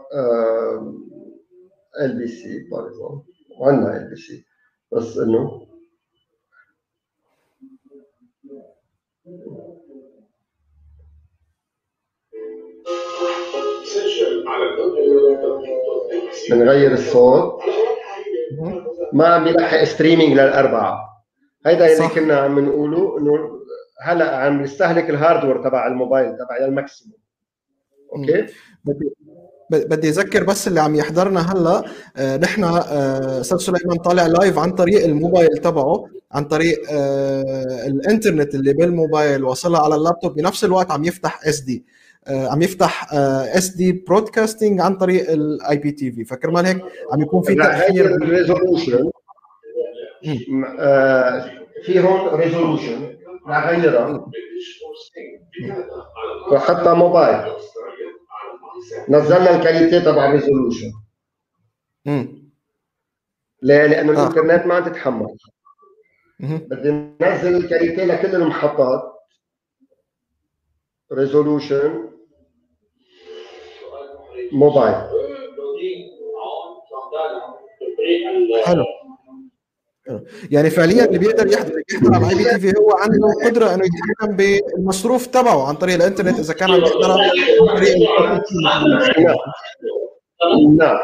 [2.01, 2.69] ال بي سي
[3.61, 4.45] وعندنا ال بي سي
[4.93, 5.67] بس إنه.
[16.51, 17.61] بنغير الصوت.
[19.13, 21.13] ما عم بيلحق streaming للأربعة.
[21.67, 22.09] هيدا اللي.
[22.09, 23.63] كنا عم نقوله إنه
[24.03, 27.17] هلأ عم يستهلك ال hardware تبع الموبايل تبع لل maximum
[28.17, 28.47] okay؟
[28.85, 29.15] بدي
[29.71, 31.85] بدي أذكر بس اللي عم يحضرنا هلأ
[32.17, 38.55] آه، نحن آه، أستاذ سليمان طالع live عن طريق الموبايل تبعه عن طريق آه، الإنترنت
[38.55, 41.85] اللي بالموبايل وصلها على اللابتوب بنفس الوقت عم يفتح SD
[42.29, 48.07] عم يفتح SD broadcasting عن طريق ال IPTV فكرمال هيك عم يكون في تأخير.
[48.07, 49.11] ال resolution
[50.79, 51.51] آه،
[51.85, 53.17] في هون resolution
[53.47, 54.27] نغيرها
[56.53, 57.53] وحتى موبايل
[59.09, 60.93] نزلنا ال quality تبع ال resolution.
[63.63, 64.23] ليه؟ لأنه آه.
[64.23, 65.37] الإنترنت ما عم تتحمل.
[66.41, 69.13] بدي ننزل ال quality لكل المحطات.
[71.13, 72.12] resolution
[74.53, 74.95] موبايل.
[78.65, 78.85] حلو.
[80.51, 85.27] يعني فعليا اللي بيقدر يحضر يحضر على ال IPTV هو عنده قدرة إنه يتحكم بالمصروف
[85.27, 87.97] تبعه عن طريق الإنترنت إذا كان عم يحضرها عن طريق
[89.21, 89.39] نعم.
[90.77, 90.99] نعم.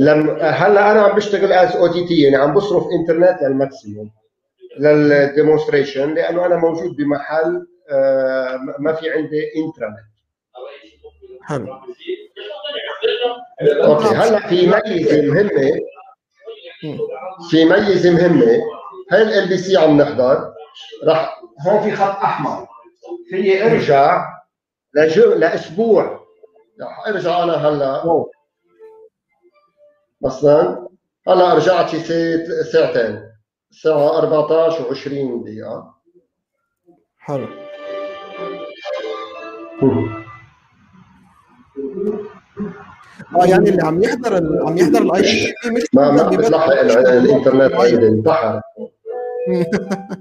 [0.00, 4.10] لم هلأ أنا عم بشتغل as OTT يعني عم بصرف إنترنت لل maximum
[4.78, 9.96] لل demonstration لأنه أنا موجود بمحل آه، ما في عندي إنترنت.
[11.42, 11.66] حلو.
[13.84, 15.80] okay هلا في ميزه مهمة.
[17.50, 18.62] في ميزه مهمة.
[19.12, 20.54] هاي LBC عم نحضر؟
[21.04, 22.66] راح هون في خط أحمر.
[23.30, 24.26] فيي إرجع.
[24.94, 26.26] لجوا لأسبوع.
[26.80, 28.24] رح ارجع أنا هلا.
[30.20, 30.88] مثلا
[31.28, 32.02] هلا رجعت شي
[32.72, 33.30] ساعتين.
[33.70, 35.94] الساعة 14 و20 دقيقة.
[37.18, 37.48] حلو.
[43.40, 47.06] آه يعني اللي عم يحضر ال- عم يحضر ال IPTV مش ما ما بتلحق ال-
[47.08, 47.72] الإنترنت
[48.02, 48.60] انتحر.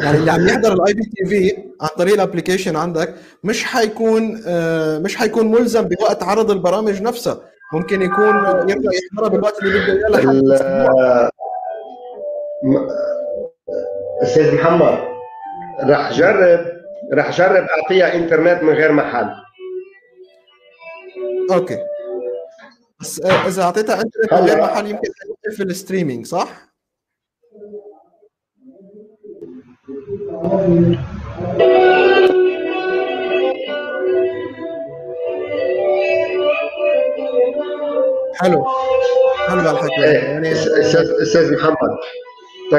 [0.00, 3.14] يعني اللي عم يحضر ال IPTV عن طريق ال application عندك
[3.44, 7.40] مش حيكون آه، مش حيكون ملزم بوقت عرض البرامج نفسها.
[7.72, 8.34] ممكن يكون
[8.68, 11.30] يرجع يحضرها بالوقت اللي بده إياه
[14.22, 14.98] أستاذ محمد
[15.84, 16.60] رح جرب
[17.14, 19.30] رح جرب أعطيها إنترنت من غير محل.
[21.50, 21.78] okay.
[23.00, 25.08] بس آه، إذا اعطيتها انترنت من غير محل يمكن
[25.44, 26.72] توقف ال streaming صح؟
[38.40, 38.64] حلو.
[39.48, 40.52] حلو هالحكي إيه يعني
[41.22, 41.96] أستاذ محمد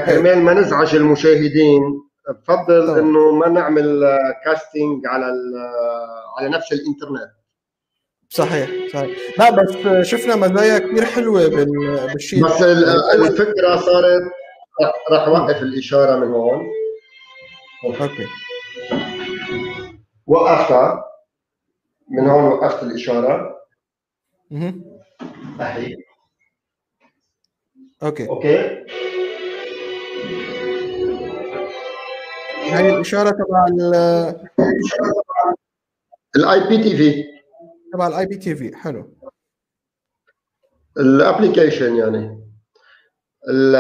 [0.06, 1.82] كرمال ما نزعج المشاهدين.
[2.30, 3.00] بفضل.
[3.00, 7.32] إنه ما نعمل آه، casting على ال- آه، على نفس الإنترنت.
[8.34, 9.18] صحيح صحيح.
[9.40, 9.72] لا بس
[10.08, 14.22] شفنا مزايا كثير حلوة بال- بالشيء بس ال- الفكرة صارت
[14.82, 16.66] رح- رح اوقف الإشارة من هون.
[17.86, 18.28] okay.
[20.28, 21.04] وقفتها
[22.10, 23.56] من هون وقفت الإشارة.
[24.52, 24.84] مهم.
[25.62, 25.96] أهي.
[28.04, 28.28] Okay.
[28.30, 28.86] Okay.
[32.72, 34.50] هاي الإشارة تبع ال-
[36.36, 37.33] الآي بي تي في.
[37.94, 39.14] تبع الاي بي تي في حلو.
[40.98, 42.40] ال application يعني.
[43.50, 43.76] ال-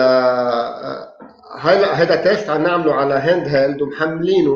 [1.59, 4.55] هلا هذا test عم نعمله على handheld ومحملينه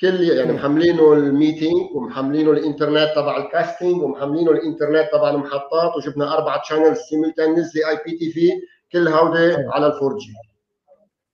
[0.00, 6.34] كل يعني محملينه ال meeting ومحملينه الانترنت تبع ال casting ومحملينه الانترنت تبع المحطات وجبنا
[6.34, 8.50] أربع شانلز سيمultaneously اي بي تي في
[8.92, 10.32] كل هودي على ال 4G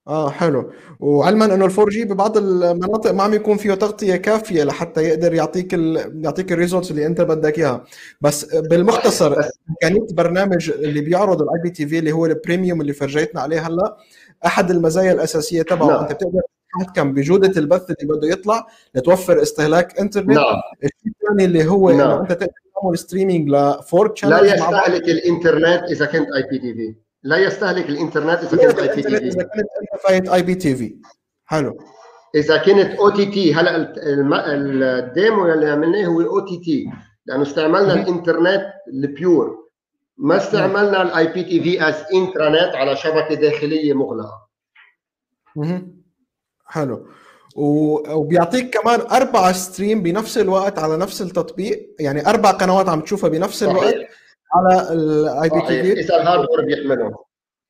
[0.09, 0.73] آه حلو.
[1.01, 5.75] وعلما إنه ال 4G ببعض المناطق ما عم يكون فيه تغطية كافية لحتى يقدر يعطيك
[5.75, 6.21] ال...
[6.25, 7.85] يعطيك ال results اللي أنت بدك إياها.
[8.21, 9.35] بس بالمختصر
[9.71, 13.97] امكانيه برنامج اللي بيعرض ال IPTV اللي هو ال premium اللي فرجيتنا عليه هلأ
[14.47, 15.89] أحد المزايا الأساسية تبعه.
[15.89, 16.01] نعم.
[16.01, 16.41] أنت بتقدر
[16.81, 20.61] تتحكم بجودة البث اللي بده يطلع لتوفر استهلاك انترنت نعم.
[20.85, 22.01] الشيء الثاني اللي هو نعم.
[22.01, 22.53] انه أنت تقدر
[22.83, 28.79] تعمل streaming ل four لا يستهلك الانترنت إذا كنت IPTV لا يستهلك الإنترنت إذا كنت
[28.79, 30.97] IPTV إذا كنت أنت فايت IPTV
[31.45, 31.79] حلو.
[32.35, 36.91] إذا كنت OTT هلا ال demo اللي عملناه هو OTT
[37.27, 37.95] لأنه استعملنا.
[37.95, 39.69] الإنترنت ال pure
[40.19, 44.49] ما استعملنا ال IPTV as انترنت على شبكة داخلية مغلقة.
[46.67, 47.07] حلو.
[47.57, 53.63] وبيعطيك كمان أربع stream بنفس الوقت على نفس التطبيق يعني أربع قنوات عم تشوفها بنفس
[53.63, 53.95] الوقت.
[53.95, 54.09] صحيح
[54.55, 57.15] على ال IPTV إذا ال hardware بيحملهم.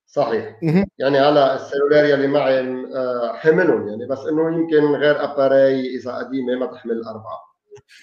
[0.07, 0.59] صحيح.
[0.99, 6.13] يعني هلا ال cellular يلي معي آه، حملهم يعني بس إنه يمكن غير أباري إذا
[6.13, 7.41] قديمة ما تحمل الاربعه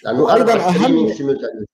[0.04, 1.72] لأنه أربع simultaneous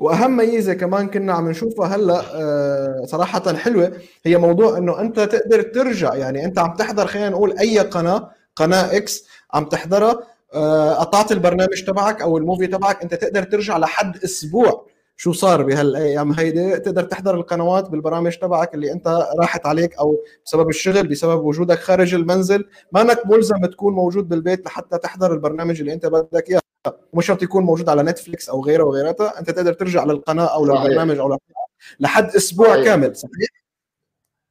[0.00, 3.92] وأهم ميزة كمان كنا عم نشوفها هلأ آه، صراحة حلوة
[4.24, 8.96] هي موضوع إنه أنت تقدر ترجع يعني أنت عم تحضر خلينا نقول أي قناة قناة
[8.96, 10.20] X عم تحضرها
[10.54, 14.86] آه، قطعت البرنامج تبعك أو ال movie تبعك أنت تقدر ترجع لحد أسبوع.
[15.16, 20.68] شو صار بهالأيام هيدي؟ تقدر تحضر القنوات بالبرامج تبعك اللي أنت راحت عليك أو بسبب
[20.68, 22.64] الشغل بسبب وجودك خارج المنزل.
[22.92, 26.60] ما إنك ملزم تكون موجود بالبيت لحتى تحضر البرنامج اللي أنت بدك إياه.
[27.14, 30.64] مش شرط يكون موجود على نتفليكس أو غيره وغيراتها أنت تقدر ترجع للقناة أو.
[30.66, 31.38] للبرنامج أو
[32.00, 32.84] لحد أسبوع صحيح.
[32.84, 33.48] كامل صحيح؟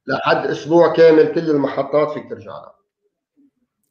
[0.07, 2.82] لحد أسبوع كامل كل المحطات فيك ترجع لها.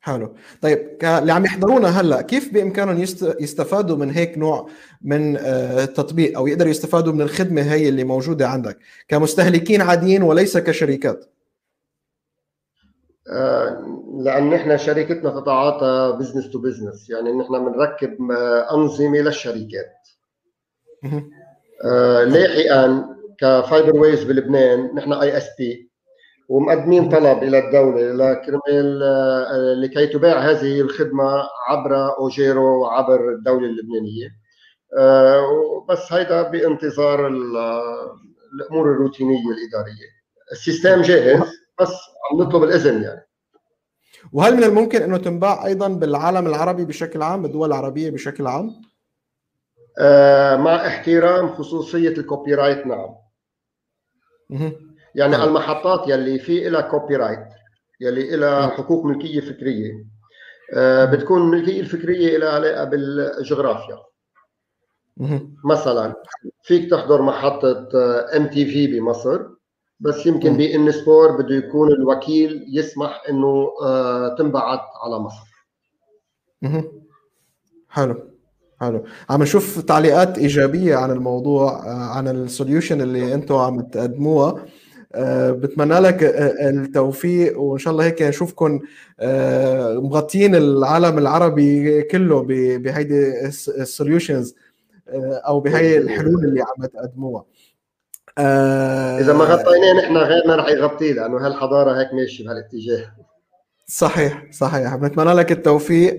[0.05, 0.35] حلو.
[0.63, 4.69] طيب اللي عم يحضرونا هلأ كيف بإمكانهم يست- يستفادوا من هيك نوع
[5.03, 8.79] من آه، التطبيق أو يقدروا يستفادوا من الخدمة هي اللي موجودة عندك
[9.09, 11.25] كمستهلكين عاديين وليس كشركات
[13.29, 13.87] آه،
[14.25, 19.93] لأن نحن شركتنا تتعاطى business to business يعني نحن بنركب آه، أنظمة للشركات.
[21.85, 23.07] آه، لاحقا
[23.39, 25.92] ك fiber ways بلبنان نحن ISP
[26.53, 34.29] ومقدمين طلب إلى الدولة لكرمال آه، لكي تباع هذه الخدمة عبر أوجيرو وعبر الدولة اللبنانية.
[34.99, 37.57] آه، بس هيدا بانتظار ال-
[38.55, 40.09] الأمور الروتينية الإدارية.
[40.53, 41.43] ال system جاهز
[41.81, 41.93] بس
[42.33, 43.27] عم نطلب الإذن يعني.
[44.33, 48.71] وهل من الممكن إنه تنباع أيضا بالعالم العربي بشكل عام بالدول العربية بشكل عام؟
[49.99, 53.15] آه، مع احترام خصوصية ال copy right نعم.
[55.15, 55.49] يعني نعم.
[55.49, 57.49] المحطات يلي في لها copyright
[58.01, 58.71] يلي لها نعم.
[58.71, 60.05] حقوق ملكية فكرية
[60.75, 63.99] آه، بتكون الملكيه الفكرية لها علاقة بالجغرافيا
[65.17, 65.57] مهم.
[65.65, 66.15] مثلا
[66.63, 67.89] فيك تحضر محطة
[68.37, 69.41] MTV بمصر
[70.01, 70.57] بس يمكن.
[70.57, 75.53] beIN Sports بده يكون الوكيل يسمح إنه آه، تنبعت على مصر
[76.63, 76.85] مهم.
[77.89, 78.33] حلو
[78.81, 84.65] حلو عم نشوف تعليقات إيجابية عن الموضوع آه، عن ال solution اللي أنتم عم تقدموها
[85.51, 88.81] بتمنى لك آه، التوفيق وإن شاء الله هيك نشوفكم
[89.21, 92.43] آه، مغطيين العالم العربي كله
[92.79, 94.55] بهيدي ال solutions
[95.47, 97.45] أو بهي الحلول اللي عم تقدموها.
[98.39, 103.13] آه، إذا ما غطيناه نحن غيرنا رح يغطيه لأنه هالحضارة هيك ماشية بهالاتجاه.
[103.87, 104.97] صحيح صحيح.
[104.97, 106.19] بنتمنى لك التوفيق.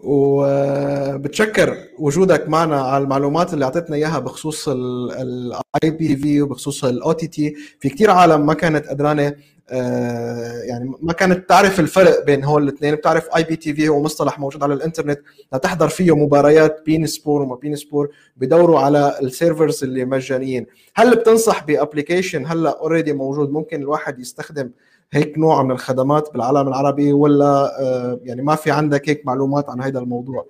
[0.00, 7.88] وبتشكر وجودك معنا على المعلومات اللي أعطيتنا إياها بخصوص ال IPTV وبخصوص ال OTT في
[7.88, 9.34] كثير عالم ما كانت قدرانه
[9.70, 12.94] آه، يعني ما كانت تعرف الفرق بين هول الاثنين.
[12.94, 15.20] بتعرف IPTV هو مصطلح موجود على الإنترنت.
[15.54, 18.08] لتحضر فيه مباريات beIN Sports وما beIN Sports.
[18.36, 20.66] بدوروا على ال servers اللي مجانيين.
[20.94, 24.70] هل بتنصح ب application هلأ already موجود؟ ممكن الواحد يستخدم
[25.14, 29.80] هيك نوع من الخدمات بالعالم العربي ولا آه، يعني ما في عندك هيك معلومات عن
[29.80, 30.46] هذا الموضوع؟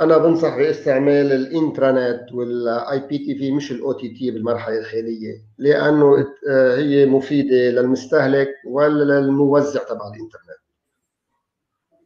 [0.00, 7.56] أنا بنصح باستعمال الإنترنت وال IPTV مش ال OTT بالمرحلة الحاليه لأنه آه، هي مفيدة
[7.56, 10.60] للمستهلك ولا للموزع تبع الإنترنت.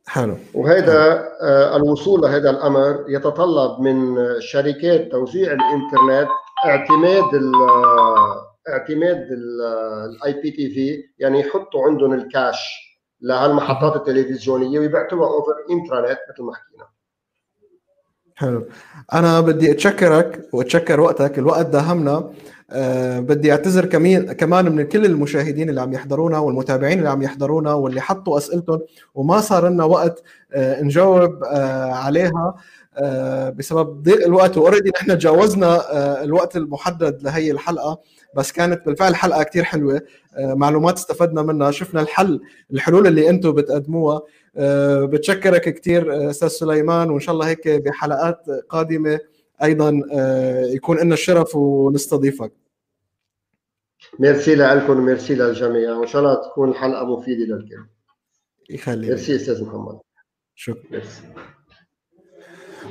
[0.07, 0.37] حلو.
[0.55, 6.29] وهذا آه، الوصول لهذا الأمر يتطلب من شركات توزيع الإنترنت
[6.67, 7.53] اعتماد ال
[8.69, 12.85] اعتماد ال IPTV يعني يحطوا عندهم ال cache
[13.21, 16.85] لهالمحطات التلفزيونية ويبعتوها over internet مثل ما حكينا.
[18.37, 18.67] حلو.
[19.13, 22.31] أنا بدي أتشكرك وأتشكر وقتك الوقت داهمنا.
[22.71, 27.73] أه بدي أعتذر كمان كمان من كل المشاهدين اللي عم يحضرونا والمتابعين اللي عم يحضرونا
[27.73, 28.81] واللي حطوا أسئلتهم
[29.15, 32.55] وما صار لنا وقت أه نجاوب أه عليها.
[33.57, 34.57] بسبب ضيق الوقت.
[34.57, 38.01] وأوريدي نحن تجاوزنا أه الوقت المحدد لهي الحلقة
[38.37, 40.03] بس كانت بالفعل حلقة كتير حلوة
[40.37, 41.71] أه معلومات استفدنا منها.
[41.71, 42.41] شفنا الحل
[42.73, 44.23] الحلول اللي أنتم بتقدموها.
[45.07, 49.19] بتشكرك كثير أستاذ سليمان وإن شاء الله هيك بحلقات قادمة
[49.63, 50.01] أيضا
[50.75, 52.53] يكون لنا الشرف ونستضيفك.
[54.19, 57.87] ميرسي لكم وميرسي للجميع وإن شاء الله تكون الحلقة مفيدة للكل.
[58.71, 59.11] يخليك.
[59.11, 59.99] ميرسي أستاذ محمد.
[60.55, 60.83] شكرا.
[60.91, 61.23] ميرسي.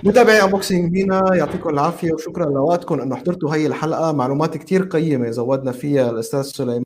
[0.06, 4.12] متابعي Unboxing بينا يعطيكم العافية وشكرا لوقتكم إنه حضرتوا هي الحلقة.
[4.12, 6.84] معلومات كثير قيمة زودنا فيها الأستاذ سليمان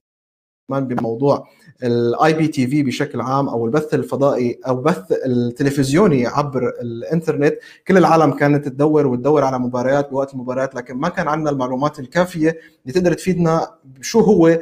[0.71, 1.47] بموضوع
[1.83, 7.55] ال IPTV بشكل عام أو البث الفضائي أو بث التلفزيوني عبر الإنترنت.
[7.87, 12.49] كل العالم كانت تدور وتدور على مباريات بوقت المباريات لكن ما كان عندنا المعلومات الكافية
[12.81, 13.67] اللي تقدر تفيدنا
[14.01, 14.59] شو هو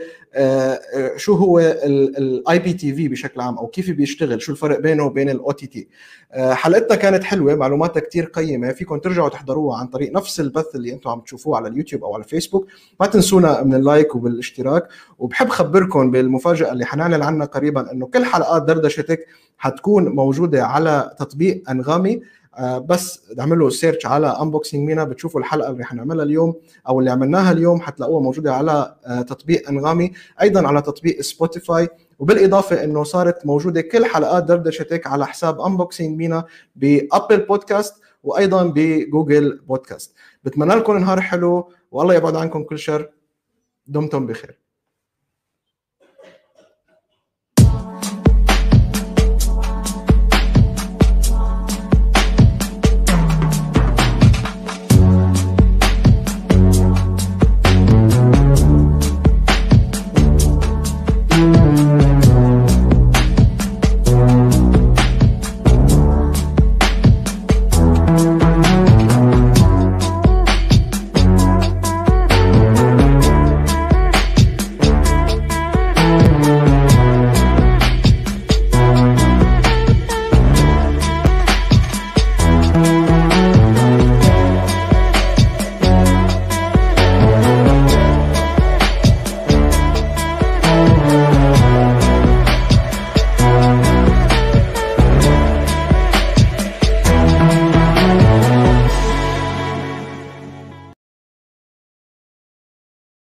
[1.16, 5.88] شو هو ال IPTV بشكل عام أو كيف بيشتغل شو الفرق بينه وبين ال OTT
[6.36, 11.10] حلقتنا كانت حلوة معلوماتها كثير قيمة فيكم ترجعوا تحضروها عن طريق نفس البث اللي أنتم
[11.10, 12.68] عم تشوفوه على اليوتيوب أو على الفيسبوك.
[13.00, 14.88] ما تنسونا من ال like وبالاشتراك
[15.20, 19.26] وبحب خبركم بالمفاجأة اللي حنعلن عنها قريبا إنه كل حلقات دردشتك
[19.58, 22.22] حتكون موجودة على تطبيق أنغامي.
[22.58, 26.54] آه، بس اعملوا search على Unboxing MENA بتشوفوا الحلقة اللي حنعملها اليوم
[26.88, 31.90] أو اللي عملناها اليوم حتلاقوها موجودة على آه، تطبيق أنغامي أيضا على تطبيق سبوتيفاي
[32.20, 36.46] وبالإضافة إنه صارت موجودة كل حلقات دردشتك على حساب Unboxing MENA
[36.76, 43.10] Apple Podcast وأيضا ب Google Podcast بتمنى لكم نهار حلو والله يبعد عنكم كل شر.
[43.88, 44.65] دمتم بخير.